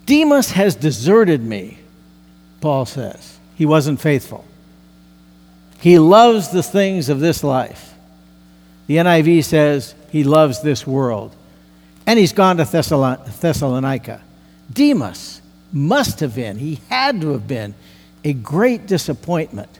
Demas 0.06 0.52
has 0.52 0.74
deserted 0.74 1.42
me, 1.42 1.78
Paul 2.60 2.86
says. 2.86 3.38
He 3.54 3.66
wasn't 3.66 4.00
faithful. 4.00 4.44
He 5.80 5.98
loves 5.98 6.50
the 6.50 6.62
things 6.62 7.08
of 7.08 7.20
this 7.20 7.42
life. 7.44 7.94
The 8.86 8.96
NIV 8.96 9.44
says 9.44 9.94
he 10.10 10.24
loves 10.24 10.62
this 10.62 10.86
world 10.86 11.34
and 12.06 12.18
he's 12.18 12.32
gone 12.32 12.56
to 12.56 12.64
Thessalonica. 12.64 14.20
Demas 14.72 15.40
must 15.72 16.20
have 16.20 16.34
been, 16.34 16.58
he 16.58 16.80
had 16.88 17.20
to 17.20 17.30
have 17.30 17.46
been, 17.46 17.74
a 18.24 18.32
great 18.32 18.86
disappointment 18.86 19.78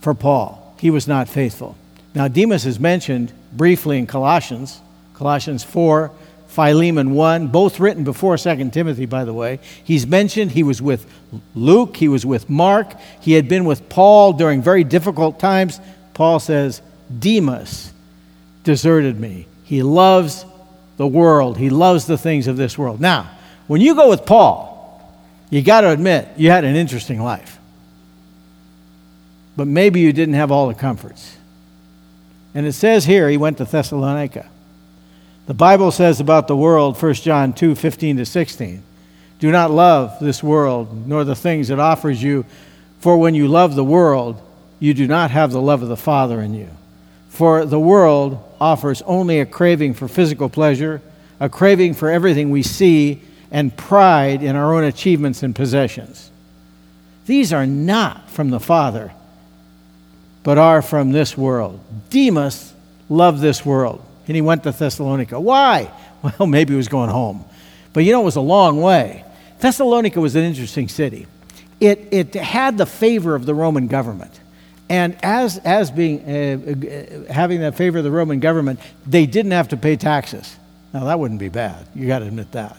for 0.00 0.14
Paul. 0.14 0.74
He 0.78 0.90
was 0.90 1.08
not 1.08 1.28
faithful. 1.28 1.76
Now, 2.14 2.28
Demas 2.28 2.64
is 2.64 2.78
mentioned 2.78 3.32
briefly 3.52 3.98
in 3.98 4.06
Colossians, 4.06 4.80
Colossians 5.14 5.64
4, 5.64 6.10
Philemon 6.48 7.12
1, 7.12 7.48
both 7.48 7.80
written 7.80 8.04
before 8.04 8.38
2 8.38 8.70
Timothy, 8.70 9.06
by 9.06 9.24
the 9.24 9.32
way. 9.32 9.58
He's 9.84 10.06
mentioned 10.06 10.52
he 10.52 10.62
was 10.62 10.80
with 10.80 11.06
Luke, 11.54 11.96
he 11.96 12.08
was 12.08 12.24
with 12.24 12.48
Mark, 12.48 12.94
he 13.20 13.32
had 13.32 13.48
been 13.48 13.64
with 13.64 13.88
Paul 13.88 14.32
during 14.32 14.62
very 14.62 14.84
difficult 14.84 15.38
times. 15.38 15.80
Paul 16.14 16.40
says, 16.40 16.80
Demas 17.18 17.92
deserted 18.64 19.20
me. 19.20 19.46
He 19.64 19.82
loves 19.82 20.44
the 20.96 21.06
world, 21.06 21.58
he 21.58 21.68
loves 21.68 22.06
the 22.06 22.16
things 22.16 22.46
of 22.46 22.56
this 22.56 22.78
world. 22.78 23.00
Now, 23.00 23.30
when 23.66 23.80
you 23.80 23.94
go 23.94 24.08
with 24.08 24.24
Paul, 24.24 24.72
you 25.50 25.62
got 25.62 25.82
to 25.82 25.90
admit 25.90 26.28
you 26.36 26.50
had 26.50 26.64
an 26.64 26.76
interesting 26.76 27.22
life. 27.22 27.58
But 29.56 29.66
maybe 29.66 30.00
you 30.00 30.12
didn't 30.12 30.34
have 30.34 30.50
all 30.50 30.68
the 30.68 30.74
comforts. 30.74 31.36
And 32.54 32.66
it 32.66 32.72
says 32.72 33.04
here 33.04 33.28
he 33.28 33.36
went 33.36 33.58
to 33.58 33.64
Thessalonica. 33.64 34.48
The 35.46 35.54
Bible 35.54 35.92
says 35.92 36.18
about 36.18 36.48
the 36.48 36.56
world, 36.56 37.00
1 37.00 37.14
John 37.14 37.52
2 37.52 37.76
15 37.76 38.16
to 38.16 38.26
16, 38.26 38.82
do 39.38 39.50
not 39.52 39.70
love 39.70 40.18
this 40.20 40.42
world, 40.42 41.06
nor 41.06 41.22
the 41.22 41.36
things 41.36 41.70
it 41.70 41.78
offers 41.78 42.20
you, 42.20 42.44
for 42.98 43.16
when 43.16 43.34
you 43.34 43.46
love 43.46 43.76
the 43.76 43.84
world, 43.84 44.42
you 44.80 44.92
do 44.92 45.06
not 45.06 45.30
have 45.30 45.52
the 45.52 45.60
love 45.60 45.82
of 45.82 45.88
the 45.88 45.96
Father 45.96 46.40
in 46.40 46.52
you. 46.52 46.68
For 47.28 47.64
the 47.64 47.78
world 47.78 48.42
offers 48.60 49.02
only 49.02 49.38
a 49.38 49.46
craving 49.46 49.94
for 49.94 50.08
physical 50.08 50.48
pleasure, 50.48 51.00
a 51.38 51.48
craving 51.48 51.94
for 51.94 52.10
everything 52.10 52.50
we 52.50 52.62
see, 52.62 53.22
and 53.50 53.76
pride 53.76 54.42
in 54.42 54.56
our 54.56 54.74
own 54.74 54.84
achievements 54.84 55.44
and 55.44 55.54
possessions. 55.54 56.30
These 57.26 57.52
are 57.52 57.66
not 57.66 58.30
from 58.30 58.50
the 58.50 58.60
Father, 58.60 59.12
but 60.42 60.58
are 60.58 60.82
from 60.82 61.12
this 61.12 61.38
world. 61.38 61.78
Demas 62.10 62.72
loved 63.08 63.40
this 63.40 63.64
world 63.64 64.05
and 64.26 64.34
he 64.34 64.42
went 64.42 64.62
to 64.64 64.72
Thessalonica. 64.72 65.38
Why? 65.40 65.90
Well, 66.38 66.48
maybe 66.48 66.72
he 66.72 66.76
was 66.76 66.88
going 66.88 67.10
home. 67.10 67.44
But 67.92 68.04
you 68.04 68.10
know, 68.10 68.22
it 68.22 68.24
was 68.24 68.34
a 68.34 68.40
long 68.40 68.80
way. 68.80 69.24
Thessalonica 69.60 70.20
was 70.20 70.34
an 70.34 70.42
interesting 70.42 70.88
city. 70.88 71.28
It, 71.78 72.08
it 72.10 72.34
had 72.34 72.78
the 72.78 72.86
favor 72.86 73.36
of 73.36 73.46
the 73.46 73.54
Roman 73.54 73.86
government. 73.86 74.40
And 74.88 75.16
as, 75.22 75.58
as 75.58 75.90
being, 75.90 76.20
uh, 76.20 77.28
uh, 77.28 77.32
having 77.32 77.60
the 77.60 77.70
favor 77.70 77.98
of 77.98 78.04
the 78.04 78.10
Roman 78.10 78.40
government, 78.40 78.80
they 79.06 79.26
didn't 79.26 79.52
have 79.52 79.68
to 79.68 79.76
pay 79.76 79.96
taxes. 79.96 80.56
Now, 80.92 81.04
that 81.04 81.18
wouldn't 81.18 81.40
be 81.40 81.48
bad. 81.48 81.86
You 81.94 82.06
got 82.06 82.20
to 82.20 82.26
admit 82.26 82.52
that. 82.52 82.76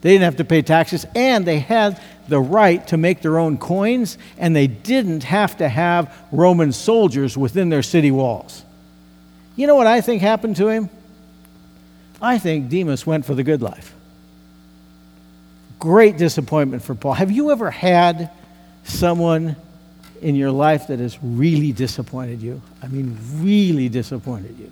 They 0.00 0.10
didn't 0.10 0.24
have 0.24 0.36
to 0.36 0.44
pay 0.44 0.62
taxes, 0.62 1.06
and 1.14 1.44
they 1.44 1.58
had 1.58 2.00
the 2.28 2.38
right 2.38 2.86
to 2.88 2.96
make 2.96 3.20
their 3.20 3.38
own 3.38 3.58
coins, 3.58 4.16
and 4.38 4.54
they 4.54 4.68
didn't 4.68 5.24
have 5.24 5.56
to 5.58 5.68
have 5.68 6.14
Roman 6.30 6.72
soldiers 6.72 7.36
within 7.36 7.68
their 7.68 7.82
city 7.82 8.10
walls. 8.10 8.64
You 9.58 9.66
know 9.66 9.74
what 9.74 9.88
I 9.88 10.00
think 10.00 10.22
happened 10.22 10.54
to 10.56 10.68
him? 10.68 10.88
I 12.22 12.38
think 12.38 12.68
Demas 12.68 13.04
went 13.04 13.24
for 13.24 13.34
the 13.34 13.42
good 13.42 13.60
life. 13.60 13.92
Great 15.80 16.16
disappointment 16.16 16.84
for 16.84 16.94
Paul. 16.94 17.14
Have 17.14 17.32
you 17.32 17.50
ever 17.50 17.68
had 17.68 18.30
someone 18.84 19.56
in 20.22 20.36
your 20.36 20.52
life 20.52 20.86
that 20.86 21.00
has 21.00 21.18
really 21.20 21.72
disappointed 21.72 22.40
you? 22.40 22.62
I 22.84 22.86
mean, 22.86 23.18
really 23.34 23.88
disappointed 23.88 24.56
you. 24.60 24.70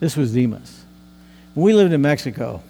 This 0.00 0.16
was 0.16 0.34
Demas. 0.34 0.84
When 1.54 1.64
we 1.64 1.74
lived 1.74 1.92
in 1.92 2.02
Mexico, 2.02 2.60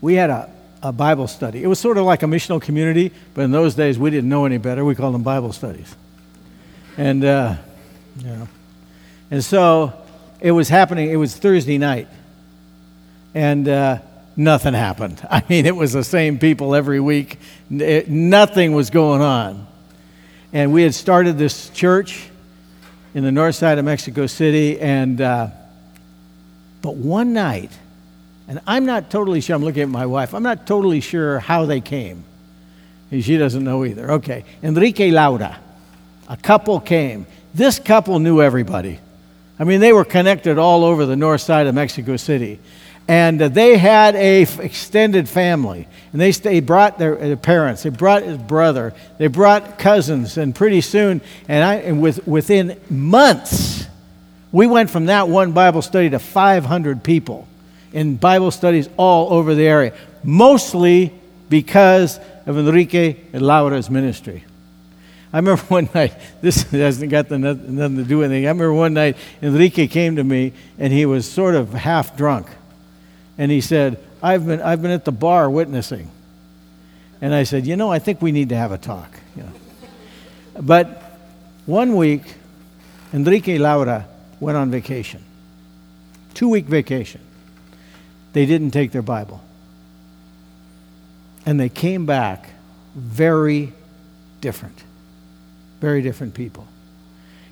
we 0.00 0.14
had 0.14 0.30
a, 0.30 0.50
a 0.82 0.92
Bible 0.92 1.28
study. 1.28 1.62
It 1.62 1.66
was 1.66 1.78
sort 1.78 1.98
of 1.98 2.06
like 2.06 2.22
a 2.22 2.26
missional 2.26 2.60
community, 2.60 3.12
but 3.34 3.42
in 3.42 3.50
those 3.50 3.74
days 3.74 3.98
we 3.98 4.08
didn't 4.08 4.30
know 4.30 4.46
any 4.46 4.56
better. 4.56 4.82
We 4.82 4.94
called 4.94 5.12
them 5.12 5.22
Bible 5.22 5.52
studies. 5.52 5.94
And, 6.96 7.22
uh, 7.22 7.56
you 8.16 8.26
know, 8.26 8.48
and 9.30 9.44
so 9.44 9.92
it 10.40 10.52
was 10.52 10.68
happening, 10.68 11.10
it 11.10 11.16
was 11.16 11.36
Thursday 11.36 11.78
night. 11.78 12.08
And 13.34 13.68
uh, 13.68 13.98
nothing 14.36 14.74
happened. 14.74 15.26
I 15.30 15.44
mean, 15.48 15.66
it 15.66 15.76
was 15.76 15.92
the 15.92 16.04
same 16.04 16.38
people 16.38 16.74
every 16.74 17.00
week, 17.00 17.38
it, 17.70 18.08
nothing 18.08 18.72
was 18.72 18.90
going 18.90 19.22
on. 19.22 19.66
And 20.52 20.72
we 20.72 20.82
had 20.82 20.94
started 20.94 21.38
this 21.38 21.70
church 21.70 22.28
in 23.14 23.22
the 23.22 23.30
north 23.30 23.54
side 23.54 23.78
of 23.78 23.84
Mexico 23.84 24.26
City, 24.26 24.80
and 24.80 25.20
uh, 25.20 25.48
but 26.82 26.96
one 26.96 27.32
night, 27.32 27.70
and 28.48 28.60
I'm 28.66 28.84
not 28.84 29.10
totally 29.10 29.40
sure, 29.40 29.54
I'm 29.54 29.62
looking 29.62 29.82
at 29.82 29.88
my 29.88 30.06
wife, 30.06 30.34
I'm 30.34 30.42
not 30.42 30.66
totally 30.66 31.00
sure 31.00 31.38
how 31.38 31.66
they 31.66 31.80
came. 31.80 32.24
And 33.12 33.24
she 33.24 33.36
doesn't 33.36 33.62
know 33.62 33.84
either. 33.84 34.12
Okay. 34.12 34.44
Enrique 34.62 35.10
Laura, 35.10 35.58
a 36.28 36.36
couple 36.36 36.78
came. 36.80 37.26
This 37.54 37.78
couple 37.80 38.20
knew 38.20 38.40
everybody. 38.40 39.00
I 39.60 39.64
mean, 39.64 39.80
they 39.80 39.92
were 39.92 40.06
connected 40.06 40.56
all 40.56 40.84
over 40.84 41.04
the 41.04 41.16
north 41.16 41.42
side 41.42 41.66
of 41.66 41.74
Mexico 41.74 42.16
City. 42.16 42.58
And 43.06 43.42
uh, 43.42 43.48
they 43.48 43.76
had 43.76 44.16
a 44.16 44.42
f- 44.42 44.58
extended 44.58 45.28
family. 45.28 45.86
And 46.12 46.20
they, 46.20 46.30
they 46.30 46.60
brought 46.60 46.98
their, 46.98 47.14
their, 47.16 47.36
parents, 47.36 47.82
they 47.82 47.90
brought 47.90 48.22
his 48.22 48.38
brother, 48.38 48.94
they 49.18 49.26
brought 49.26 49.78
cousins. 49.78 50.38
And 50.38 50.54
pretty 50.54 50.80
soon, 50.80 51.20
and, 51.46 51.62
I, 51.62 51.74
and 51.74 52.00
with, 52.00 52.26
within 52.26 52.80
months, 52.88 53.86
we 54.50 54.66
went 54.66 54.88
from 54.88 55.06
that 55.06 55.28
one 55.28 55.52
Bible 55.52 55.82
study 55.82 56.08
to 56.08 56.18
500 56.18 57.04
people 57.04 57.46
in 57.92 58.16
Bible 58.16 58.50
studies 58.50 58.88
all 58.96 59.32
over 59.32 59.54
the 59.54 59.66
area, 59.66 59.92
mostly 60.24 61.12
because 61.50 62.18
of 62.46 62.56
Enrique 62.56 63.16
and 63.34 63.42
Laura's 63.42 63.90
ministry. 63.90 64.44
I 65.32 65.38
remember 65.38 65.62
one 65.68 65.88
night, 65.94 66.14
this 66.40 66.62
hasn't 66.70 67.10
got 67.10 67.30
nothing 67.30 67.96
to 67.96 68.04
do 68.04 68.18
with 68.18 68.30
anything. 68.30 68.46
I 68.46 68.50
remember 68.50 68.72
one 68.72 68.94
night, 68.94 69.16
Enrique 69.42 69.86
came 69.86 70.16
to 70.16 70.24
me 70.24 70.52
and 70.78 70.92
he 70.92 71.06
was 71.06 71.30
sort 71.30 71.54
of 71.54 71.72
half 71.72 72.16
drunk. 72.16 72.48
And 73.38 73.50
he 73.50 73.60
said, 73.60 73.98
I've 74.22 74.46
been, 74.46 74.60
I've 74.60 74.82
been 74.82 74.90
at 74.90 75.04
the 75.04 75.12
bar 75.12 75.48
witnessing. 75.48 76.10
And 77.20 77.34
I 77.34 77.44
said, 77.44 77.66
You 77.66 77.76
know, 77.76 77.90
I 77.90 77.98
think 77.98 78.20
we 78.20 78.32
need 78.32 78.50
to 78.50 78.56
have 78.56 78.72
a 78.72 78.78
talk. 78.78 79.18
You 79.36 79.44
know. 79.44 79.52
But 80.60 81.02
one 81.66 81.96
week, 81.96 82.22
Enrique 83.12 83.54
and 83.54 83.62
Laura 83.62 84.06
went 84.40 84.56
on 84.56 84.70
vacation, 84.70 85.22
two 86.34 86.48
week 86.48 86.66
vacation. 86.66 87.20
They 88.32 88.46
didn't 88.46 88.70
take 88.70 88.92
their 88.92 89.02
Bible. 89.02 89.42
And 91.46 91.58
they 91.58 91.68
came 91.68 92.06
back 92.06 92.50
very 92.94 93.72
different 94.40 94.84
very 95.80 96.02
different 96.02 96.34
people. 96.34 96.66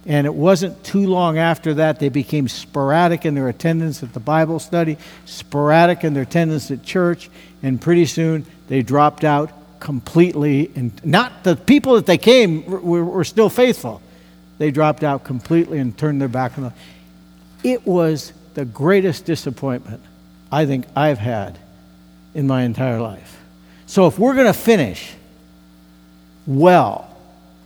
And 0.07 0.27
it 0.27 0.35
wasn't 0.35 0.83
too 0.85 1.07
long 1.07 1.39
after 1.39 1.75
that 1.75 1.99
they 1.99 2.09
became 2.09 2.49
sporadic 2.49 3.27
in 3.27 3.35
their 3.35 3.49
attendance 3.49 4.03
at 4.03 4.15
the 4.15 4.21
Bible 4.21 4.59
study, 4.59 4.97
sporadic 5.27 6.05
in 6.05 6.15
their 6.15 6.23
attendance 6.23 6.71
at 6.71 6.83
church, 6.83 7.29
and 7.63 7.81
pretty 7.81 8.07
soon 8.07 8.47
they 8.69 8.83
dropped 8.83 9.25
out 9.25 9.53
completely. 9.81 10.71
And 10.75 11.05
not 11.05 11.45
the 11.45 11.57
people 11.57 11.95
that 11.97 12.07
they 12.07 12.19
came 12.19 12.65
were, 12.65 13.05
were 13.05 13.25
still 13.25 13.51
faithful. 13.51 14.01
They 14.59 14.71
dropped 14.71 15.05
out 15.05 15.25
completely 15.25 15.79
and 15.79 15.97
turned 15.97 16.21
their 16.21 16.29
back 16.29 16.57
on 16.57 16.65
them. 16.65 16.73
It 17.63 17.87
was 17.87 18.33
the 18.55 18.65
greatest 18.65 19.25
disappointment 19.25 20.03
I 20.51 20.67
think 20.67 20.87
I've 20.97 21.19
had 21.19 21.59
in 22.35 22.47
my 22.47 22.63
entire 22.63 23.01
life. 23.01 23.39
So 23.87 24.07
if 24.07 24.19
we're 24.19 24.35
going 24.35 24.47
to 24.47 24.53
finish 24.53 25.15
well, 26.47 27.15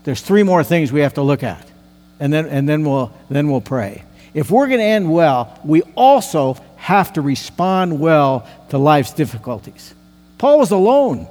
there's 0.05 0.21
three 0.21 0.43
more 0.43 0.65
things 0.65 0.93
we 0.93 1.01
have 1.01 1.15
to 1.15 1.23
look 1.23 1.43
at, 1.43 1.67
and 2.19 2.33
then, 2.33 2.47
and 2.47 2.69
then, 2.69 2.85
we'll, 2.85 3.13
then 3.31 3.51
we'll 3.51 3.61
pray. 3.61 4.05
If 4.35 4.51
we're 4.51 4.67
going 4.67 4.81
to 4.81 4.85
end 4.85 5.13
well, 5.13 5.59
we 5.65 5.83
also 5.95 6.57
have 6.77 7.13
to 7.13 7.21
respond 7.21 8.01
well 8.01 8.49
to 8.71 8.79
life's 8.79 9.13
difficulties. 9.13 9.95
Paul 10.39 10.59
was 10.59 10.71
alone. 10.71 11.29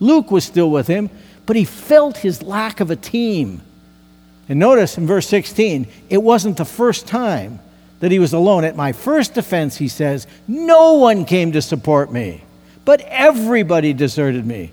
Luke 0.00 0.30
was 0.30 0.44
still 0.44 0.70
with 0.70 0.86
him, 0.86 1.10
but 1.46 1.56
he 1.56 1.64
felt 1.64 2.16
his 2.16 2.42
lack 2.42 2.80
of 2.80 2.90
a 2.90 2.96
team. 2.96 3.60
And 4.48 4.58
notice 4.58 4.98
in 4.98 5.06
verse 5.06 5.28
16, 5.28 5.86
it 6.08 6.22
wasn't 6.22 6.56
the 6.56 6.64
first 6.64 7.06
time 7.06 7.60
that 8.00 8.10
he 8.10 8.18
was 8.18 8.32
alone. 8.32 8.64
At 8.64 8.74
my 8.74 8.92
first 8.92 9.34
defense, 9.34 9.76
he 9.76 9.88
says, 9.88 10.26
No 10.48 10.94
one 10.94 11.24
came 11.24 11.52
to 11.52 11.62
support 11.62 12.10
me, 12.10 12.42
but 12.84 13.02
everybody 13.02 13.92
deserted 13.92 14.44
me. 14.44 14.72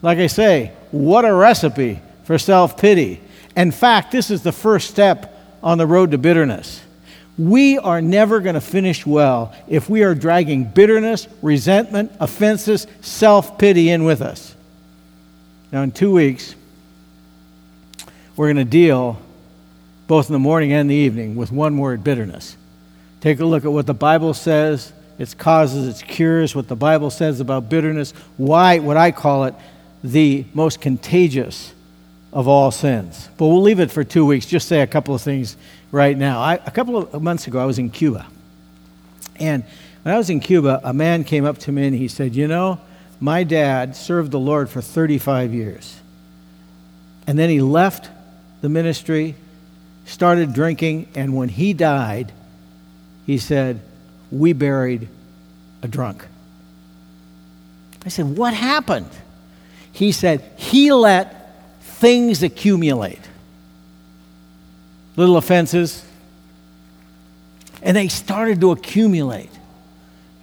Like 0.00 0.18
I 0.18 0.26
say, 0.26 0.72
what 0.90 1.24
a 1.24 1.32
recipe 1.32 2.00
for 2.24 2.38
self 2.38 2.76
pity. 2.76 3.20
In 3.56 3.70
fact, 3.70 4.12
this 4.12 4.30
is 4.30 4.42
the 4.42 4.52
first 4.52 4.90
step 4.90 5.36
on 5.62 5.78
the 5.78 5.86
road 5.86 6.10
to 6.12 6.18
bitterness. 6.18 6.82
We 7.38 7.78
are 7.78 8.00
never 8.00 8.40
going 8.40 8.54
to 8.54 8.60
finish 8.60 9.06
well 9.06 9.54
if 9.66 9.88
we 9.88 10.02
are 10.02 10.14
dragging 10.14 10.64
bitterness, 10.64 11.28
resentment, 11.40 12.12
offenses, 12.20 12.86
self 13.00 13.58
pity 13.58 13.90
in 13.90 14.04
with 14.04 14.20
us. 14.20 14.54
Now, 15.70 15.82
in 15.82 15.92
two 15.92 16.12
weeks, 16.12 16.54
we're 18.36 18.52
going 18.52 18.64
to 18.64 18.70
deal 18.70 19.20
both 20.06 20.28
in 20.28 20.34
the 20.34 20.38
morning 20.38 20.72
and 20.72 20.90
the 20.90 20.94
evening 20.94 21.36
with 21.36 21.50
one 21.50 21.78
word 21.78 22.04
bitterness. 22.04 22.56
Take 23.20 23.40
a 23.40 23.44
look 23.44 23.64
at 23.64 23.72
what 23.72 23.86
the 23.86 23.94
Bible 23.94 24.34
says, 24.34 24.92
its 25.18 25.32
causes, 25.32 25.88
its 25.88 26.02
cures, 26.02 26.54
what 26.54 26.68
the 26.68 26.76
Bible 26.76 27.08
says 27.08 27.40
about 27.40 27.70
bitterness, 27.70 28.12
why, 28.36 28.80
what 28.80 28.96
I 28.96 29.12
call 29.12 29.44
it, 29.44 29.54
the 30.04 30.44
most 30.52 30.80
contagious 30.80 31.72
of 32.32 32.48
all 32.48 32.70
sins. 32.70 33.28
But 33.36 33.46
we'll 33.48 33.62
leave 33.62 33.80
it 33.80 33.90
for 33.90 34.04
two 34.04 34.24
weeks. 34.24 34.46
Just 34.46 34.68
say 34.68 34.80
a 34.80 34.86
couple 34.86 35.14
of 35.14 35.20
things 35.20 35.56
right 35.90 36.16
now. 36.16 36.40
I, 36.40 36.54
a 36.54 36.70
couple 36.70 36.96
of 36.96 37.22
months 37.22 37.46
ago, 37.46 37.58
I 37.58 37.66
was 37.66 37.78
in 37.78 37.90
Cuba. 37.90 38.26
And 39.36 39.64
when 40.02 40.14
I 40.14 40.18
was 40.18 40.30
in 40.30 40.40
Cuba, 40.40 40.80
a 40.82 40.92
man 40.92 41.24
came 41.24 41.44
up 41.44 41.58
to 41.58 41.72
me 41.72 41.86
and 41.86 41.94
he 41.94 42.08
said, 42.08 42.34
You 42.34 42.48
know, 42.48 42.80
my 43.20 43.44
dad 43.44 43.94
served 43.96 44.30
the 44.30 44.40
Lord 44.40 44.70
for 44.70 44.80
35 44.80 45.52
years. 45.52 46.00
And 47.26 47.38
then 47.38 47.50
he 47.50 47.60
left 47.60 48.10
the 48.62 48.68
ministry, 48.68 49.36
started 50.06 50.52
drinking, 50.52 51.08
and 51.14 51.36
when 51.36 51.48
he 51.48 51.72
died, 51.72 52.32
he 53.26 53.38
said, 53.38 53.80
We 54.30 54.52
buried 54.52 55.08
a 55.82 55.88
drunk. 55.88 56.26
I 58.04 58.08
said, 58.08 58.36
What 58.36 58.54
happened? 58.54 59.10
He 59.92 60.12
said, 60.12 60.40
He 60.56 60.92
let 60.92 61.41
things 62.02 62.42
accumulate. 62.42 63.20
Little 65.16 65.36
offenses. 65.36 66.04
And 67.80 67.96
they 67.96 68.08
started 68.08 68.60
to 68.60 68.72
accumulate. 68.72 69.50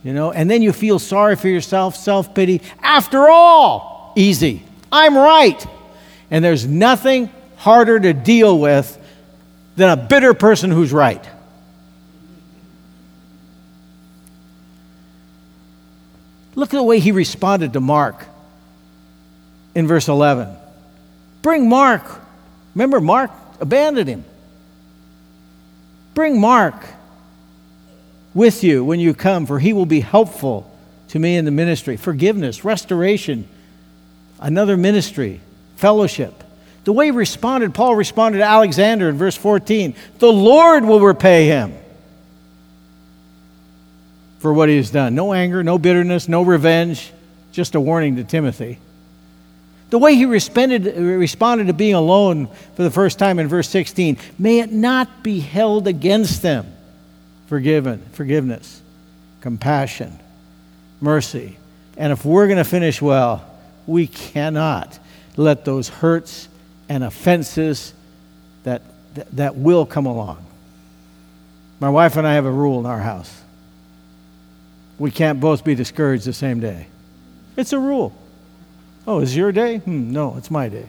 You 0.04 0.13
know, 0.13 0.32
and 0.32 0.50
then 0.50 0.62
you 0.62 0.72
feel 0.72 0.98
sorry 0.98 1.36
for 1.36 1.50
yourself, 1.50 1.98
self 1.98 2.34
pity. 2.34 2.62
After 2.82 3.30
all, 3.30 4.13
easy. 4.15 4.63
I'm 4.89 5.17
right. 5.17 5.63
And 6.32 6.43
there's 6.43 6.65
nothing 6.65 7.30
harder 7.58 8.00
to 8.00 8.13
deal 8.13 8.58
with 8.58 8.98
than 9.76 9.89
a 9.89 9.98
bitter 9.98 10.34
person 10.34 10.72
who's 10.72 10.93
right. 10.93 11.24
Look 16.56 16.74
at 16.74 16.78
the 16.78 16.84
way 16.84 17.00
he 17.00 17.12
responded 17.12 17.74
to 17.74 17.82
Mark 17.82 18.26
in 19.76 19.88
verse 19.88 20.08
11. 20.08 20.59
Bring 21.41 21.69
Mark. 21.69 22.04
Remember, 22.75 22.99
Mark 22.99 23.32
abandoned 23.60 24.10
him. 24.10 24.25
Bring 26.13 26.39
Mark 26.39 26.75
with 28.34 28.63
you 28.63 28.84
when 28.84 28.99
you 28.99 29.13
come, 29.13 29.45
for 29.45 29.60
he 29.60 29.73
will 29.73 29.86
be 29.86 30.02
helpful 30.02 30.69
to 31.10 31.19
me 31.19 31.36
in 31.36 31.45
the 31.45 31.52
ministry. 31.52 31.97
Forgiveness, 31.97 32.63
restoration, 32.63 33.47
another 34.39 34.78
ministry, 34.78 35.41
fellowship. 35.75 36.43
The 36.84 36.93
way 36.93 37.06
he 37.06 37.12
responded, 37.12 37.73
Paul 37.73 37.95
responded 37.95 38.39
to 38.39 38.45
Alexander 38.45 39.10
in 39.10 39.17
verse 39.17 39.36
14 39.36 39.95
the 40.19 40.32
Lord 40.32 40.86
will 40.86 41.02
repay 41.02 41.45
him 41.45 41.73
for 44.39 44.54
what 44.54 44.69
he 44.69 44.78
has 44.78 44.89
done. 44.89 45.15
No 45.15 45.34
anger, 45.34 45.63
no 45.63 45.78
bitterness, 45.78 46.28
no 46.28 46.41
revenge, 46.41 47.12
just 47.52 47.75
a 47.75 47.82
warning 47.82 48.15
to 48.15 48.23
Timothy. 48.23 48.80
The 49.89 49.97
way 49.97 50.15
he 50.15 50.25
responded, 50.25 50.86
responded 50.86 51.67
to 51.67 51.73
being 51.73 51.95
alone 51.95 52.47
for 52.75 52.84
the 52.84 52.91
first 52.91 53.17
time 53.17 53.39
in 53.39 53.47
verse 53.47 53.67
16 53.69 54.17
may 54.38 54.60
it 54.60 54.71
not 54.71 55.23
be 55.23 55.39
held 55.39 55.88
against 55.88 56.41
them 56.41 56.71
forgiven, 57.47 57.99
forgiveness, 58.12 58.82
compassion, 59.41 60.19
mercy. 61.02 61.58
And 61.97 62.13
if 62.13 62.23
we're 62.23 62.45
going 62.45 62.60
to 62.60 62.63
finish 62.63 63.02
well, 63.02 63.43
we 63.88 64.06
cannot 64.06 64.99
let 65.36 65.65
those 65.65 65.89
hurts 65.89 66.47
and 66.88 67.04
offenses 67.04 67.93
that, 68.63 68.84
that, 69.15 69.32
that 69.36 69.56
will 69.56 69.86
come 69.88 70.06
along. 70.06 70.45
My 71.80 71.89
wife 71.89 72.17
and 72.17 72.28
I 72.28 72.34
have 72.34 72.45
a 72.45 72.52
rule 72.52 72.80
in 72.80 72.86
our 72.86 72.99
house. 72.99 73.41
We 74.99 75.10
can't 75.12 75.39
both 75.39 75.63
be 75.63 75.73
discouraged 75.73 76.25
the 76.25 76.34
same 76.34 76.60
day. 76.60 76.88
It's 77.56 77.73
a 77.73 77.80
rule. 77.80 78.13
Oh, 79.10 79.22
is 79.22 79.36
your 79.36 79.52
day? 79.52 79.78
Hmm, 79.78 80.12
no, 80.13 80.38
it's 80.38 80.52
my 80.52 80.69
day. 80.69 80.86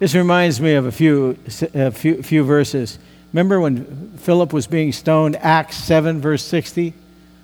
this 0.00 0.16
reminds 0.16 0.60
me 0.60 0.74
of 0.74 0.84
a 0.84 0.90
few, 0.90 1.38
a 1.74 1.92
few, 1.92 2.24
few 2.24 2.42
verses. 2.42 2.98
Remember 3.32 3.60
when 3.60 4.18
Philip 4.18 4.52
was 4.52 4.66
being 4.66 4.90
stoned, 4.90 5.36
Acts 5.36 5.76
7, 5.76 6.20
verse 6.20 6.42
60? 6.42 6.92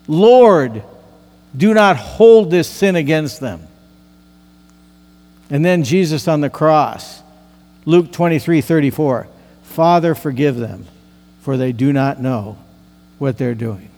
Lord, 0.09 0.83
do 1.57 1.73
not 1.73 1.97
hold 1.97 2.51
this 2.51 2.69
sin 2.69 2.97
against 2.97 3.38
them. 3.38 3.64
And 5.49 5.64
then 5.64 5.85
Jesus 5.85 6.27
on 6.27 6.41
the 6.41 6.51
cross, 6.51 7.23
Luke 7.85 8.11
23, 8.11 8.61
34. 8.61 9.29
Father, 9.62 10.17
forgive 10.17 10.57
them, 10.57 10.85
for 11.43 11.57
they 11.57 11.71
do 11.71 11.93
not 11.93 12.21
know 12.21 12.59
what 13.19 13.38
they're 13.38 13.55
doing. 13.55 13.88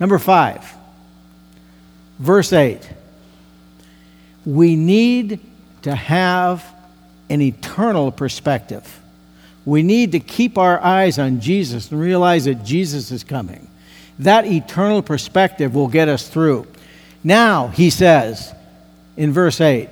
Number 0.00 0.18
five, 0.18 0.76
verse 2.18 2.52
8. 2.52 2.88
We 4.44 4.76
need 4.76 5.40
to 5.82 5.94
have 5.94 6.64
an 7.28 7.40
eternal 7.40 8.12
perspective. 8.12 9.00
We 9.64 9.82
need 9.82 10.12
to 10.12 10.20
keep 10.20 10.58
our 10.58 10.80
eyes 10.80 11.18
on 11.18 11.40
Jesus 11.40 11.90
and 11.90 12.00
realize 12.00 12.44
that 12.44 12.64
Jesus 12.64 13.10
is 13.10 13.24
coming. 13.24 13.68
That 14.20 14.46
eternal 14.46 15.02
perspective 15.02 15.74
will 15.74 15.88
get 15.88 16.08
us 16.08 16.28
through. 16.28 16.66
Now, 17.24 17.68
he 17.68 17.90
says 17.90 18.54
in 19.16 19.32
verse 19.32 19.60
8, 19.60 19.88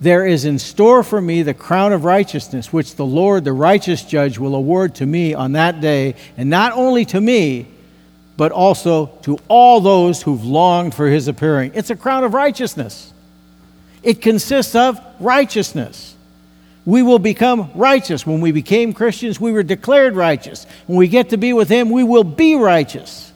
there 0.00 0.26
is 0.26 0.44
in 0.44 0.58
store 0.58 1.04
for 1.04 1.20
me 1.20 1.42
the 1.42 1.54
crown 1.54 1.92
of 1.92 2.04
righteousness, 2.04 2.72
which 2.72 2.96
the 2.96 3.06
Lord, 3.06 3.44
the 3.44 3.52
righteous 3.52 4.02
judge, 4.02 4.36
will 4.36 4.56
award 4.56 4.96
to 4.96 5.06
me 5.06 5.32
on 5.32 5.52
that 5.52 5.80
day, 5.80 6.16
and 6.36 6.50
not 6.50 6.72
only 6.72 7.04
to 7.04 7.20
me, 7.20 7.68
but 8.36 8.52
also 8.52 9.06
to 9.22 9.38
all 9.48 9.80
those 9.80 10.22
who've 10.22 10.44
longed 10.44 10.94
for 10.94 11.06
his 11.08 11.28
appearing. 11.28 11.72
It's 11.74 11.90
a 11.90 11.96
crown 11.96 12.24
of 12.24 12.34
righteousness. 12.34 13.12
It 14.02 14.20
consists 14.20 14.74
of 14.74 15.00
righteousness 15.20 16.12
we 16.84 17.02
will 17.02 17.18
become 17.18 17.70
righteous. 17.74 18.26
When 18.26 18.40
we 18.40 18.52
became 18.52 18.92
Christians, 18.92 19.40
we 19.40 19.52
were 19.52 19.62
declared 19.62 20.16
righteous. 20.16 20.66
When 20.86 20.98
we 20.98 21.08
get 21.08 21.30
to 21.30 21.36
be 21.36 21.52
with 21.52 21.68
Him, 21.68 21.90
we 21.90 22.02
will 22.02 22.24
be 22.24 22.56
righteous. 22.56 23.32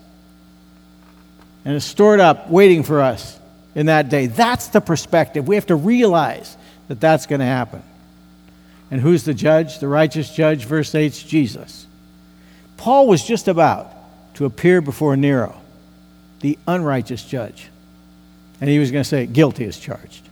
And 1.63 1.75
it's 1.75 1.85
stored 1.85 2.19
up, 2.19 2.49
waiting 2.49 2.83
for 2.83 3.01
us 3.01 3.39
in 3.75 3.85
that 3.85 4.09
day. 4.09 4.27
That's 4.27 4.67
the 4.67 4.81
perspective. 4.81 5.47
We 5.47 5.55
have 5.55 5.67
to 5.67 5.75
realize 5.75 6.57
that 6.87 6.99
that's 6.99 7.25
going 7.25 7.39
to 7.39 7.45
happen. 7.45 7.83
And 8.91 9.01
who's 9.01 9.23
the 9.23 9.33
judge? 9.33 9.79
The 9.79 9.87
righteous 9.87 10.33
judge, 10.33 10.65
verse 10.65 10.93
8 10.93 11.05
is 11.05 11.23
Jesus. 11.23 11.87
Paul 12.77 13.07
was 13.07 13.23
just 13.23 13.47
about 13.47 13.93
to 14.37 14.45
appear 14.45 14.81
before 14.81 15.17
Nero, 15.17 15.59
the 16.41 16.59
unrighteous 16.67 17.23
judge. 17.23 17.69
And 18.61 18.69
he 18.69 18.77
was 18.77 18.91
going 18.91 19.03
to 19.03 19.09
say, 19.09 19.25
guilty 19.25 19.65
as 19.65 19.79
charged. 19.79 20.29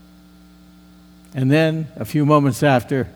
And 1.34 1.50
then, 1.50 1.88
a 1.96 2.06
few 2.06 2.24
moments 2.24 2.62
after, 2.62 3.08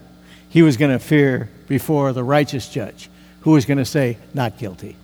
he 0.49 0.63
was 0.63 0.77
going 0.77 0.89
to 0.89 0.95
appear 0.95 1.51
before 1.67 2.11
the 2.11 2.23
righteous 2.23 2.67
judge, 2.67 3.07
who 3.41 3.51
was 3.51 3.65
going 3.65 3.77
to 3.77 3.85
say, 3.85 4.17
not 4.33 4.57
guilty. 4.57 4.95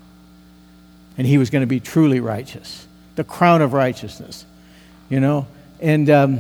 And 1.19 1.28
he 1.28 1.38
was 1.38 1.52
going 1.52 1.62
to 1.62 1.67
be 1.67 1.80
truly 1.80 2.19
righteous, 2.19 2.88
the 3.15 3.24
crown 3.24 3.62
of 3.62 3.74
righteousness, 3.74 4.43
you 5.08 5.19
know? 5.19 5.45
And 5.80 6.10
um, 6.10 6.39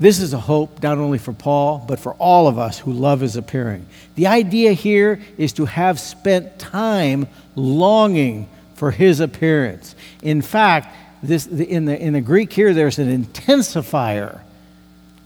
this 0.00 0.20
is 0.20 0.32
a 0.32 0.38
hope 0.38 0.82
not 0.82 0.98
only 0.98 1.18
for 1.18 1.32
Paul, 1.32 1.84
but 1.86 1.98
for 1.98 2.14
all 2.14 2.46
of 2.46 2.58
us 2.58 2.78
who 2.78 2.92
love 2.92 3.20
his 3.20 3.34
appearing. 3.36 3.86
The 4.14 4.28
idea 4.28 4.72
here 4.72 5.20
is 5.36 5.52
to 5.54 5.64
have 5.64 5.98
spent 5.98 6.58
time 6.58 7.26
longing 7.56 8.48
for 8.74 8.92
his 8.92 9.18
appearance. 9.18 9.96
In 10.22 10.40
fact, 10.40 10.94
this, 11.22 11.46
in, 11.46 11.86
the, 11.86 12.00
in 12.00 12.12
the 12.12 12.20
Greek 12.20 12.52
here, 12.52 12.72
there's 12.72 13.00
an 13.00 13.24
intensifier, 13.24 14.40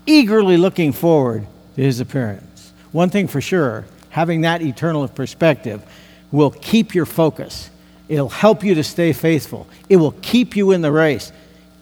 eagerly 0.06 0.56
looking 0.56 0.92
forward 0.92 1.46
to 1.76 1.82
his 1.82 2.00
appearance. 2.00 2.72
One 2.92 3.10
thing 3.10 3.28
for 3.28 3.42
sure, 3.42 3.84
having 4.08 4.40
that 4.42 4.62
eternal 4.62 5.06
perspective 5.06 5.82
will 6.30 6.50
keep 6.50 6.94
your 6.94 7.06
focus. 7.06 7.68
It'll 8.08 8.30
help 8.30 8.64
you 8.64 8.74
to 8.76 8.84
stay 8.84 9.12
faithful. 9.12 9.66
It 9.90 9.96
will 9.96 10.14
keep 10.22 10.56
you 10.56 10.72
in 10.72 10.80
the 10.80 10.92
race. 10.92 11.30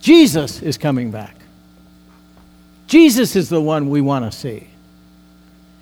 Jesus 0.01 0.61
is 0.61 0.77
coming 0.77 1.13
back. 1.13 1.40
Jesus 2.91 3.37
is 3.37 3.49
the 3.49 3.61
one 3.61 3.89
we 3.89 4.01
want 4.01 4.25
to 4.25 4.37
see. 4.37 4.67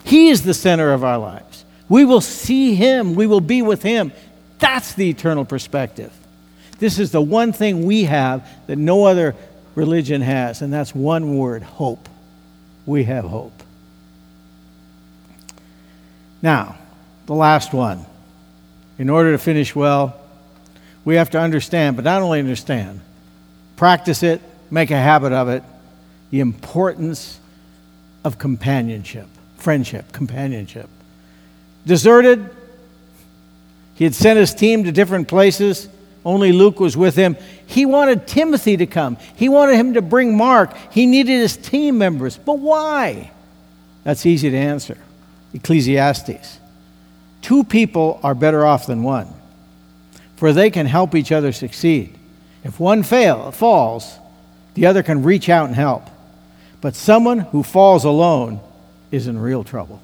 He 0.05 0.29
is 0.29 0.43
the 0.43 0.53
center 0.53 0.93
of 0.93 1.03
our 1.03 1.17
lives. 1.17 1.65
We 1.89 2.05
will 2.05 2.21
see 2.21 2.75
Him, 2.75 3.15
we 3.15 3.27
will 3.27 3.41
be 3.41 3.63
with 3.63 3.83
Him. 3.83 4.13
That's 4.59 4.93
the 4.93 5.09
eternal 5.09 5.47
perspective. 5.47 6.13
This 6.79 6.99
is 6.99 7.11
the 7.11 7.23
one 7.23 7.55
thing 7.55 7.87
we 7.87 8.05
have 8.05 8.47
that 8.67 8.77
no 8.77 9.07
other 9.07 9.35
religion 9.75 10.21
has, 10.21 10.61
and 10.61 10.71
that's 10.71 10.95
one 10.95 11.39
word 11.39 11.63
hope. 11.63 12.11
We 12.85 13.05
have 13.05 13.25
hope. 13.25 13.63
Now, 16.43 16.77
the 17.25 17.35
last 17.35 17.73
one. 17.73 18.05
In 18.99 19.09
order 19.09 19.33
to 19.33 19.39
finish 19.39 19.75
well, 19.75 20.21
we 21.07 21.15
have 21.15 21.31
to 21.31 21.41
understand, 21.41 21.97
but 21.97 22.05
not 22.05 22.21
only 22.21 22.39
understand, 22.39 23.01
practice 23.77 24.23
it, 24.23 24.43
make 24.71 24.91
a 24.91 24.97
habit 24.99 25.33
of 25.33 25.49
it, 25.49 25.63
the 26.31 26.41
importance 26.41 27.41
of 28.25 28.39
companionship, 28.39 29.27
friendship, 29.57 30.13
companionship. 30.13 30.89
Deserted, 31.87 32.51
he 33.95 34.05
had 34.05 34.15
sent 34.15 34.39
his 34.39 34.55
team 34.55 34.85
to 34.85 34.93
different 34.93 35.29
places. 35.29 35.89
Only 36.25 36.53
Luke 36.53 36.79
was 36.81 36.97
with 36.97 37.17
him. 37.17 37.37
He 37.67 37.87
wanted 37.87 38.27
Timothy 38.27 38.77
to 38.77 38.87
come. 38.87 39.17
He 39.37 39.49
wanted 39.49 39.77
him 39.77 39.95
to 39.95 40.03
bring 40.03 40.37
Mark. 40.37 40.77
He 40.91 41.07
needed 41.07 41.33
his 41.33 41.57
team 41.57 41.99
members. 41.99 42.37
But 42.37 42.59
why? 42.59 43.31
That's 44.05 44.27
easy 44.27 44.51
to 44.51 44.57
answer. 44.57 44.99
Ecclesiastes. 45.55 46.61
Two 47.41 47.65
people 47.65 48.21
are 48.23 48.35
better 48.35 48.67
off 48.67 48.87
than 48.87 49.03
one, 49.03 49.29
for 50.37 50.53
they 50.53 50.71
can 50.71 50.87
help 50.87 51.15
each 51.15 51.33
other 51.33 51.53
succeed. 51.53 52.15
If 52.65 52.79
one 52.79 53.03
fail, 53.03 53.51
falls, 53.53 54.19
the 54.75 54.87
other 54.87 55.03
can 55.03 55.23
reach 55.23 55.49
out 55.49 55.67
and 55.67 55.75
help. 55.75 56.05
But 56.81 56.95
someone 56.95 57.41
who 57.41 57.63
falls 57.63 58.05
alone 58.05 58.61
is 59.11 59.27
in 59.27 59.39
real 59.39 59.65
trouble. 59.65 60.01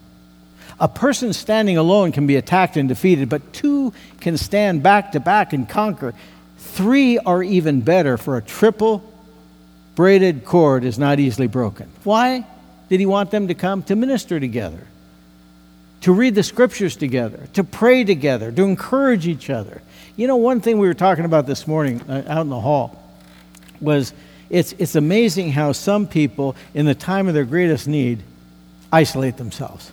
A 0.80 0.88
person 0.88 1.32
standing 1.32 1.76
alone 1.76 2.10
can 2.10 2.26
be 2.26 2.36
attacked 2.36 2.76
and 2.76 2.88
defeated, 2.88 3.28
but 3.28 3.52
two 3.52 3.92
can 4.20 4.36
stand 4.36 4.82
back 4.82 5.12
to 5.12 5.20
back 5.20 5.52
and 5.52 5.68
conquer. 5.68 6.14
Three 6.58 7.18
are 7.18 7.42
even 7.42 7.80
better, 7.80 8.16
for 8.16 8.36
a 8.36 8.42
triple 8.42 9.04
braided 9.94 10.44
cord 10.44 10.84
is 10.84 10.98
not 10.98 11.20
easily 11.20 11.46
broken. 11.46 11.88
Why 12.02 12.44
did 12.88 12.98
he 12.98 13.06
want 13.06 13.30
them 13.30 13.48
to 13.48 13.54
come? 13.54 13.82
To 13.84 13.94
minister 13.94 14.40
together, 14.40 14.84
to 16.00 16.12
read 16.12 16.34
the 16.34 16.42
scriptures 16.42 16.96
together, 16.96 17.46
to 17.52 17.62
pray 17.62 18.02
together, 18.02 18.50
to 18.50 18.62
encourage 18.62 19.28
each 19.28 19.50
other. 19.50 19.80
You 20.16 20.26
know, 20.26 20.36
one 20.36 20.60
thing 20.60 20.78
we 20.78 20.88
were 20.88 20.94
talking 20.94 21.24
about 21.24 21.46
this 21.46 21.66
morning 21.68 22.00
uh, 22.08 22.24
out 22.26 22.42
in 22.42 22.48
the 22.48 22.60
hall 22.60 23.00
was 23.80 24.12
it's, 24.54 24.72
it's 24.78 24.94
amazing 24.94 25.50
how 25.50 25.72
some 25.72 26.06
people, 26.06 26.54
in 26.74 26.86
the 26.86 26.94
time 26.94 27.26
of 27.26 27.34
their 27.34 27.44
greatest 27.44 27.88
need, 27.88 28.22
isolate 28.92 29.36
themselves. 29.36 29.90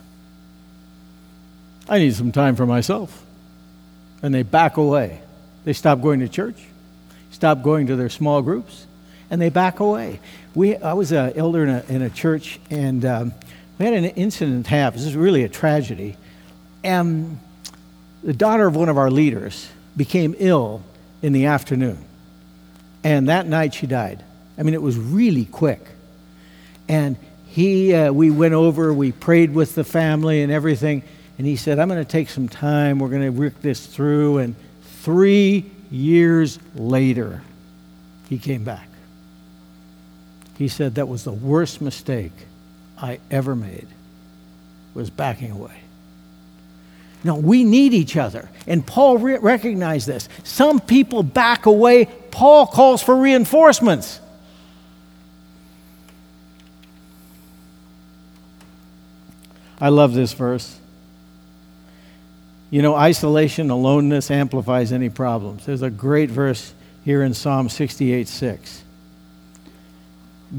I 1.90 1.98
need 1.98 2.14
some 2.14 2.32
time 2.32 2.56
for 2.56 2.68
myself. 2.68 3.26
And 4.22 4.32
they 4.32 4.44
back 4.44 4.78
away. 4.78 5.20
They 5.66 5.74
stop 5.74 6.02
going 6.02 6.20
to 6.20 6.30
church, 6.30 6.62
stop 7.32 7.64
going 7.64 7.88
to 7.88 7.96
their 7.96 8.10
small 8.10 8.44
groups, 8.44 8.86
and 9.32 9.42
they 9.42 9.50
back 9.50 9.80
away. 9.80 10.20
We, 10.54 10.78
I 10.78 10.94
was 10.94 11.12
an 11.12 11.34
elder 11.36 11.64
in 11.64 11.70
a, 11.70 11.86
in 11.90 12.02
a 12.04 12.12
church, 12.12 12.60
and 12.70 13.04
um, 13.04 13.34
we 13.80 13.86
had 13.86 13.96
an 13.96 14.06
incident 14.06 14.68
happen. 14.68 15.00
This 15.00 15.08
is 15.08 15.16
really 15.16 15.44
a 15.44 15.50
tragedy. 15.50 16.18
And 16.84 17.40
the 18.22 18.34
daughter 18.34 18.68
of 18.68 18.76
one 18.76 18.90
of 18.90 18.98
our 19.00 19.10
leaders 19.10 19.68
became 19.98 20.36
ill 20.38 20.84
in 21.24 21.34
the 21.34 21.48
afternoon. 21.48 21.98
And 23.04 23.28
that 23.30 23.48
night 23.48 23.74
she 23.74 23.88
died. 23.88 24.24
I 24.58 24.64
mean, 24.64 24.74
it 24.74 24.82
was 24.82 24.98
really 24.98 25.46
quick. 25.46 25.86
And 26.88 27.18
he, 27.48 27.94
uh, 27.94 28.12
we 28.12 28.32
went 28.32 28.54
over, 28.54 28.94
we 28.94 29.12
prayed 29.12 29.54
with 29.54 29.76
the 29.76 29.84
family 29.84 30.42
and 30.42 30.52
everything. 30.52 31.04
And 31.38 31.48
he 31.48 31.56
said, 31.56 31.80
I'm 31.80 31.88
going 31.88 32.04
to 32.04 32.10
take 32.10 32.30
some 32.30 32.48
time. 32.48 33.00
We're 33.00 33.10
going 33.10 33.24
to 33.24 33.30
work 33.30 33.62
this 33.62 33.86
through. 33.86 34.40
And 34.40 34.56
three 35.02 35.70
years 35.90 36.60
later, 36.76 37.42
he 38.30 38.38
came 38.38 38.64
back. 38.64 38.88
He 40.58 40.68
said 40.68 40.96
that 40.96 41.08
was 41.08 41.24
the 41.24 41.32
worst 41.32 41.82
mistake 41.82 42.34
I 42.98 43.20
ever 43.32 43.56
made 43.56 43.88
was 44.94 45.10
backing 45.10 45.52
away. 45.52 45.76
No, 47.24 47.36
we 47.36 47.64
need 47.64 47.94
each 47.94 48.18
other. 48.18 48.50
And 48.68 48.86
Paul 48.86 49.18
re- 49.18 49.38
recognized 49.38 50.08
this. 50.08 50.28
Some 50.44 50.80
people 50.80 51.24
back 51.24 51.66
away. 51.66 52.06
Paul 52.32 52.68
calls 52.68 53.02
for 53.04 53.16
reinforcements. 53.16 54.20
I 59.82 59.90
love 59.90 60.14
this 60.14 60.34
verse. 60.34 60.78
You 62.70 62.84
know, 62.84 62.96
isolation, 62.96 63.72
aloneness 63.72 64.30
amplifies 64.30 64.92
any 64.92 65.10
problems. 65.10 65.66
There's 65.66 65.82
a 65.82 65.90
great 65.90 66.30
verse 66.30 66.74
here 67.04 67.24
in 67.24 67.34
Psalm 67.34 67.68
68 67.68 68.28
6. 68.28 68.84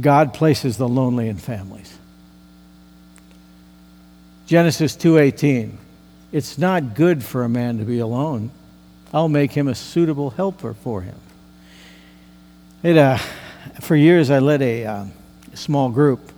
God 0.00 0.34
places 0.34 0.76
the 0.76 0.88
lonely 0.88 1.28
in 1.28 1.36
families. 1.36 1.96
Genesis 4.46 4.96
2:18 4.96 5.78
It's 6.32 6.58
not 6.58 6.94
good 6.94 7.22
for 7.22 7.44
a 7.44 7.48
man 7.48 7.78
to 7.78 7.84
be 7.84 8.00
alone. 8.00 8.50
I'll 9.14 9.28
make 9.28 9.52
him 9.52 9.68
a 9.68 9.74
suitable 9.74 10.30
helper 10.30 10.74
for 10.74 11.02
him. 11.02 11.16
It, 12.82 12.96
uh, 12.96 13.18
for 13.80 13.94
years, 13.94 14.30
I 14.30 14.40
led 14.40 14.62
a 14.62 14.84
uh, 14.84 15.04
small 15.54 15.90
group 15.90 16.32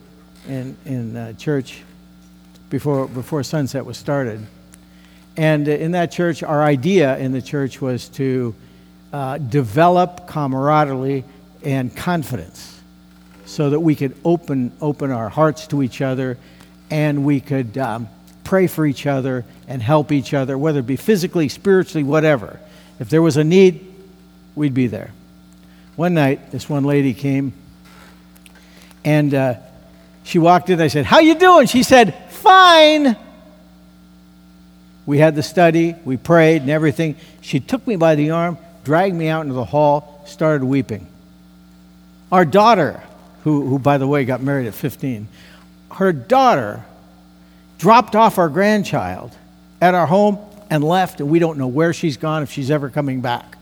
in, 0.47 0.77
in 0.85 1.17
uh, 1.17 1.33
church 1.35 1.83
before, 2.75 3.07
before 3.07 3.45
Sunset 3.45 3.87
was 3.87 3.97
started. 3.97 4.45
And 5.37 5.69
in 5.69 5.93
that 5.93 6.11
church, 6.11 6.43
our 6.43 6.61
idea 6.61 7.17
in 7.19 7.31
the 7.31 7.41
church 7.41 7.81
was 7.81 8.09
to 8.11 8.53
uh, 9.13 9.39
develop 9.39 10.27
camaraderie 10.27 11.23
and 11.63 11.95
confidence 11.95 12.81
so 13.47 13.71
that 13.71 13.79
we 13.79 13.95
could 13.95 14.17
open, 14.25 14.73
open 14.81 15.13
our 15.13 15.29
hearts 15.29 15.69
to 15.69 15.85
each 15.85 16.01
other 16.01 16.37
and 16.91 17.25
we 17.25 17.39
could 17.39 17.79
um, 17.79 18.09
pray 18.43 18.67
for 18.67 18.85
each 18.85 19.07
other 19.07 19.45
and 19.69 19.81
help 19.81 20.11
each 20.11 20.35
other, 20.35 20.59
whether 20.59 20.81
it 20.81 20.87
be 20.87 20.97
physically, 20.97 21.49
spiritually, 21.49 22.03
whatever. 22.03 22.59
If 22.99 23.09
there 23.09 23.23
was 23.23 23.37
a 23.37 23.45
need, 23.45 23.87
we'd 24.57 24.75
be 24.75 24.89
there. 24.89 25.13
One 25.95 26.15
night, 26.15 26.51
this 26.51 26.69
one 26.69 26.83
lady 26.83 27.15
came 27.15 27.53
and 29.05 29.33
uh, 29.33 29.55
she 30.25 30.41
walked 30.41 30.71
in. 30.71 30.81
I 30.81 30.89
said, 30.89 31.05
"How 31.05 31.21
you 31.21 31.37
doing?" 31.37 31.67
She 31.67 31.83
said, 31.85 32.24
"Fine." 32.45 33.17
We 35.07 35.19
had 35.19 35.35
the 35.35 35.43
study, 35.43 35.97
we 36.05 36.17
prayed 36.17 36.63
and 36.63 36.71
everything. 36.71 37.17
She 37.41 37.61
took 37.61 37.87
me 37.87 37.97
by 37.97 38.15
the 38.15 38.31
arm, 38.31 38.59
dragged 38.85 39.15
me 39.15 39.29
out 39.29 39.43
into 39.43 39.55
the 39.55 39.65
hall, 39.65 40.23
started 40.27 40.65
weeping. 40.65 41.07
Our 42.31 42.45
daughter, 42.45 43.03
who, 43.43 43.67
who 43.67 43.79
by 43.79 43.99
the 43.99 44.07
way 44.07 44.25
got 44.25 44.43
married 44.43 44.67
at 44.67 44.75
15, 44.75 45.29
her 45.93 46.13
daughter 46.13 46.85
dropped 47.79 48.17
off 48.17 48.39
our 48.39 48.49
grandchild 48.49 49.37
at 49.83 49.95
our 49.95 50.07
home 50.07 50.39
and 50.71 50.83
left, 50.83 51.21
and 51.21 51.29
we 51.29 51.39
don't 51.39 51.59
know 51.59 51.67
where 51.67 51.93
she's 51.93 52.17
gone, 52.17 52.43
if 52.43 52.51
she's 52.51 52.71
ever 52.71 52.89
coming 52.89 53.21
back 53.21 53.54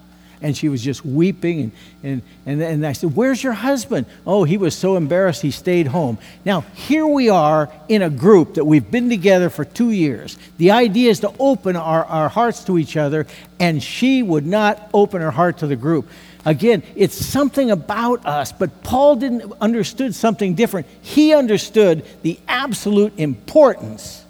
and 0.43 0.57
she 0.57 0.69
was 0.69 0.83
just 0.83 1.05
weeping. 1.05 1.61
And, 1.61 1.73
and, 2.03 2.23
and, 2.47 2.63
and 2.63 2.87
I 2.87 2.93
said, 2.93 3.17
Where's 3.17 3.43
your 3.43 3.53
husband? 3.53 4.07
Oh, 4.27 4.45
he 4.45 4.57
was 4.57 4.77
so 4.77 4.97
embarrassed 4.97 5.43
he 5.43 5.51
stayed 5.51 5.87
home. 5.87 6.19
Now, 6.45 6.63
here 6.75 7.07
we 7.07 7.29
are 7.29 7.71
in 7.89 8.03
a 8.03 8.11
group 8.11 8.55
that 8.55 8.65
we've 8.65 8.91
been 8.91 9.09
together 9.09 9.49
for 9.51 9.65
two 9.65 9.91
years. 9.91 10.39
The 10.59 10.73
idea 10.73 11.11
is 11.11 11.21
to 11.21 11.33
open 11.39 11.77
our, 11.77 12.05
our 12.05 12.29
hearts 12.29 12.65
to 12.65 12.79
each 12.79 12.97
other, 12.97 13.27
and 13.59 13.83
she 13.83 14.23
would 14.23 14.47
not 14.47 14.91
open 14.93 15.23
her 15.23 15.31
heart 15.31 15.59
to 15.59 15.67
the 15.67 15.77
group. 15.77 16.09
Again, 16.45 16.83
it's 16.97 17.15
something 17.15 17.71
about 17.71 18.27
us, 18.27 18.51
but 18.51 18.83
Paul 18.83 19.17
didn't 19.17 19.53
understood 19.61 20.15
something 20.15 20.55
different. 20.55 20.89
He 21.01 21.33
understood 21.35 22.05
the 22.23 22.39
absolute 22.49 23.13
importance 23.17 24.25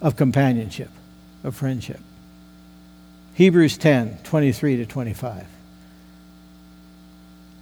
of 0.00 0.14
companionship, 0.14 0.90
of 1.42 1.56
friendship. 1.56 1.98
Hebrews 3.38 3.78
10 3.78 4.18
23 4.24 4.78
to 4.78 4.86
25. 4.86 5.46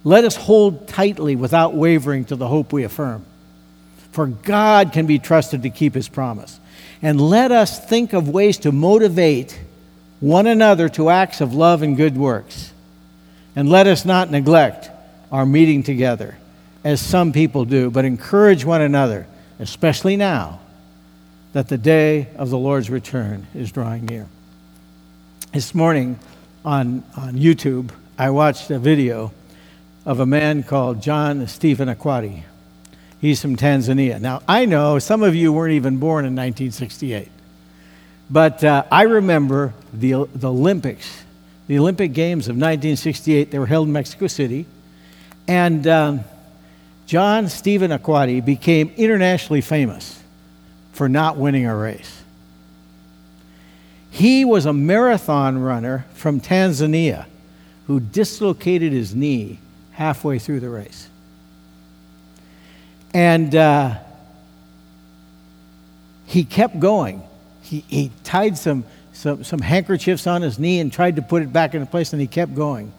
Let 0.03 0.23
us 0.23 0.35
hold 0.35 0.87
tightly 0.87 1.35
without 1.35 1.75
wavering 1.75 2.25
to 2.25 2.35
the 2.35 2.47
hope 2.47 2.73
we 2.73 2.83
affirm. 2.83 3.23
For 4.11 4.25
God 4.25 4.91
can 4.91 5.05
be 5.05 5.19
trusted 5.19 5.61
to 5.61 5.69
keep 5.69 5.93
his 5.93 6.09
promise. 6.09 6.59
And 7.03 7.21
let 7.21 7.51
us 7.51 7.85
think 7.85 8.13
of 8.13 8.27
ways 8.27 8.57
to 8.59 8.71
motivate 8.71 9.59
one 10.19 10.47
another 10.47 10.89
to 10.89 11.11
acts 11.11 11.41
of 11.41 11.53
love 11.53 11.83
and 11.83 11.95
good 11.95 12.17
works. 12.17 12.73
And 13.55 13.69
let 13.69 13.85
us 13.85 14.03
not 14.03 14.31
neglect 14.31 14.89
our 15.31 15.45
meeting 15.45 15.83
together, 15.83 16.39
as 16.83 17.01
some 17.01 17.31
people 17.31 17.65
do, 17.65 17.91
but 17.91 18.03
encourage 18.03 18.65
one 18.65 18.81
another, 18.81 19.27
especially 19.59 20.17
now 20.17 20.59
that 21.53 21.67
the 21.67 21.77
day 21.77 22.29
of 22.35 22.49
the 22.49 22.57
Lord's 22.57 22.89
return 22.89 23.45
is 23.53 23.71
drawing 23.71 24.07
near. 24.07 24.27
This 25.53 25.73
morning 25.73 26.19
on, 26.65 27.03
on 27.15 27.35
YouTube, 27.35 27.91
I 28.17 28.31
watched 28.31 28.69
a 28.69 28.77
video 28.77 29.31
of 30.05 30.19
a 30.19 30.25
man 30.25 30.61
called 30.61 31.01
John 31.01 31.47
Stephen 31.47 31.87
Akhwari. 31.87 32.43
He's 33.21 33.41
from 33.41 33.55
Tanzania. 33.55 34.19
Now, 34.19 34.41
I 34.47 34.65
know 34.65 34.99
some 34.99 35.23
of 35.23 35.35
you 35.35 35.53
weren't 35.53 35.73
even 35.73 35.97
born 35.97 36.25
in 36.25 36.35
1968, 36.35 37.31
but 38.29 38.61
uh, 38.61 38.83
I 38.91 39.03
remember 39.03 39.73
the, 39.93 40.27
the 40.35 40.49
Olympics, 40.49 41.23
the 41.67 41.79
Olympic 41.79 42.11
Games 42.11 42.49
of 42.49 42.55
1968. 42.55 43.49
They 43.49 43.57
were 43.57 43.67
held 43.67 43.87
in 43.87 43.93
Mexico 43.93 44.27
City. 44.27 44.65
And 45.47 45.87
um, 45.87 46.19
John 47.05 47.47
Stephen 47.47 47.91
Akhwari 47.91 48.43
became 48.43 48.91
internationally 48.97 49.61
famous 49.61 50.21
for 50.91 51.07
not 51.07 51.37
winning 51.37 51.65
a 51.65 51.75
race. 51.75 52.16
He 54.17 54.45
was 54.45 54.65
a 54.65 54.73
marathon 54.73 55.59
runner 55.59 56.07
from 56.15 56.41
Tanzania 56.41 57.27
who 57.85 57.99
dislocated 57.99 58.91
his 58.91 59.13
knee 59.13 59.59
halfway 59.91 60.39
through 60.39 60.59
the 60.59 60.71
race. 60.71 61.07
And 63.13 63.53
uh, 63.53 63.99
he 66.25 66.45
kept 66.45 66.79
going. 66.79 67.21
He, 67.61 67.81
he 67.87 68.11
tied 68.23 68.57
some, 68.57 68.85
some, 69.13 69.43
some 69.43 69.59
handkerchiefs 69.59 70.25
on 70.25 70.41
his 70.41 70.57
knee 70.57 70.79
and 70.79 70.91
tried 70.91 71.17
to 71.17 71.21
put 71.21 71.43
it 71.43 71.53
back 71.53 71.75
into 71.75 71.85
place, 71.85 72.11
and 72.11 72.19
he 72.19 72.27
kept 72.27 72.55
going. 72.55 72.91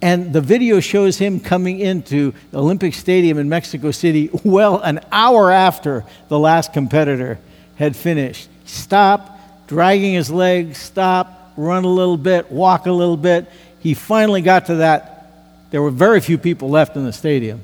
And 0.00 0.32
the 0.32 0.40
video 0.40 0.80
shows 0.80 1.18
him 1.18 1.40
coming 1.40 1.78
into 1.78 2.32
Olympic 2.54 2.94
Stadium 2.94 3.36
in 3.36 3.50
Mexico 3.50 3.90
City 3.90 4.30
well 4.44 4.80
an 4.80 5.00
hour 5.12 5.50
after 5.50 6.06
the 6.28 6.38
last 6.38 6.72
competitor 6.72 7.38
had 7.76 7.94
finished. 7.94 8.48
Stop 8.64 9.32
dragging 9.66 10.14
his 10.14 10.30
legs, 10.30 10.78
stop, 10.78 11.52
run 11.56 11.84
a 11.84 11.88
little 11.88 12.16
bit, 12.16 12.50
walk 12.50 12.86
a 12.86 12.92
little 12.92 13.16
bit. 13.16 13.50
He 13.80 13.94
finally 13.94 14.42
got 14.42 14.66
to 14.66 14.76
that. 14.76 15.26
There 15.70 15.82
were 15.82 15.90
very 15.90 16.20
few 16.20 16.38
people 16.38 16.70
left 16.70 16.96
in 16.96 17.04
the 17.04 17.12
stadium. 17.12 17.60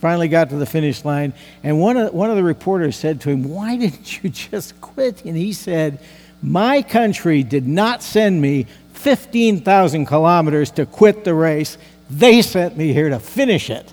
Finally 0.00 0.28
got 0.28 0.50
to 0.50 0.56
the 0.56 0.66
finish 0.66 1.04
line. 1.04 1.32
And 1.62 1.80
one 1.80 1.96
of, 1.96 2.14
one 2.14 2.30
of 2.30 2.36
the 2.36 2.42
reporters 2.42 2.96
said 2.96 3.20
to 3.22 3.30
him, 3.30 3.44
Why 3.44 3.76
didn't 3.76 4.22
you 4.22 4.30
just 4.30 4.80
quit? 4.80 5.24
And 5.24 5.36
he 5.36 5.52
said, 5.52 5.98
My 6.42 6.82
country 6.82 7.42
did 7.42 7.66
not 7.66 8.02
send 8.02 8.40
me 8.40 8.66
15,000 8.94 10.06
kilometers 10.06 10.70
to 10.72 10.86
quit 10.86 11.24
the 11.24 11.34
race. 11.34 11.78
They 12.10 12.42
sent 12.42 12.76
me 12.76 12.92
here 12.92 13.08
to 13.10 13.18
finish 13.18 13.70
it. 13.70 13.92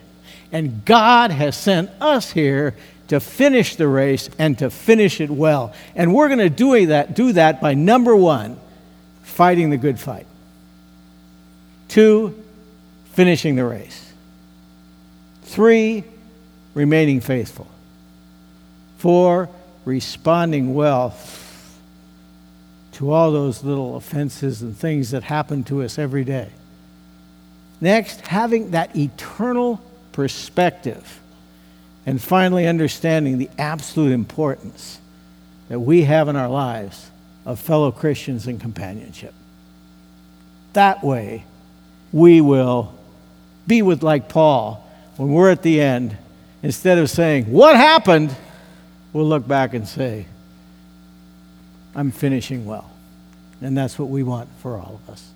And 0.51 0.85
God 0.85 1.31
has 1.31 1.57
sent 1.57 1.89
us 1.99 2.31
here 2.31 2.75
to 3.07 3.19
finish 3.19 3.75
the 3.75 3.87
race 3.87 4.29
and 4.39 4.57
to 4.59 4.69
finish 4.69 5.21
it 5.21 5.29
well. 5.29 5.73
And 5.95 6.13
we're 6.13 6.27
going 6.27 6.39
to 6.39 6.49
do 6.49 6.87
that, 6.87 7.15
do 7.15 7.33
that 7.33 7.61
by 7.61 7.73
number 7.73 8.15
one, 8.15 8.59
fighting 9.23 9.69
the 9.69 9.77
good 9.77 9.99
fight. 9.99 10.27
Two, 11.87 12.43
finishing 13.13 13.55
the 13.55 13.65
race. 13.65 14.13
Three, 15.43 16.03
remaining 16.73 17.21
faithful. 17.21 17.67
Four, 18.97 19.49
responding 19.85 20.73
well 20.73 21.15
to 22.93 23.11
all 23.11 23.31
those 23.31 23.63
little 23.63 23.97
offenses 23.97 24.61
and 24.61 24.75
things 24.75 25.11
that 25.11 25.23
happen 25.23 25.63
to 25.65 25.83
us 25.83 25.99
every 25.99 26.23
day. 26.23 26.49
Next, 27.81 28.21
having 28.21 28.71
that 28.71 28.95
eternal 28.95 29.81
perspective. 30.11 31.19
And 32.05 32.21
finally, 32.21 32.67
understanding 32.67 33.37
the 33.37 33.49
absolute 33.57 34.11
importance 34.11 34.99
that 35.69 35.79
we 35.79 36.03
have 36.03 36.27
in 36.27 36.35
our 36.35 36.49
lives 36.49 37.09
of 37.45 37.59
fellow 37.59 37.91
Christians 37.91 38.47
and 38.47 38.59
companionship. 38.61 39.33
That 40.73 41.03
way, 41.03 41.45
we 42.11 42.41
will 42.41 42.93
be 43.65 43.81
with, 43.81 44.03
like 44.03 44.29
Paul, 44.29 44.85
when 45.17 45.31
we're 45.31 45.49
at 45.49 45.63
the 45.63 45.81
end, 45.81 46.17
instead 46.61 46.97
of 46.97 47.09
saying, 47.09 47.51
What 47.51 47.75
happened? 47.75 48.35
we'll 49.15 49.25
look 49.25 49.47
back 49.47 49.73
and 49.73 49.87
say, 49.87 50.25
I'm 51.95 52.11
finishing 52.11 52.65
well. 52.65 52.91
And 53.61 53.77
that's 53.77 53.97
what 53.97 54.09
we 54.09 54.23
want 54.23 54.49
for 54.61 54.77
all 54.77 54.99
of 55.01 55.09
us. 55.09 55.31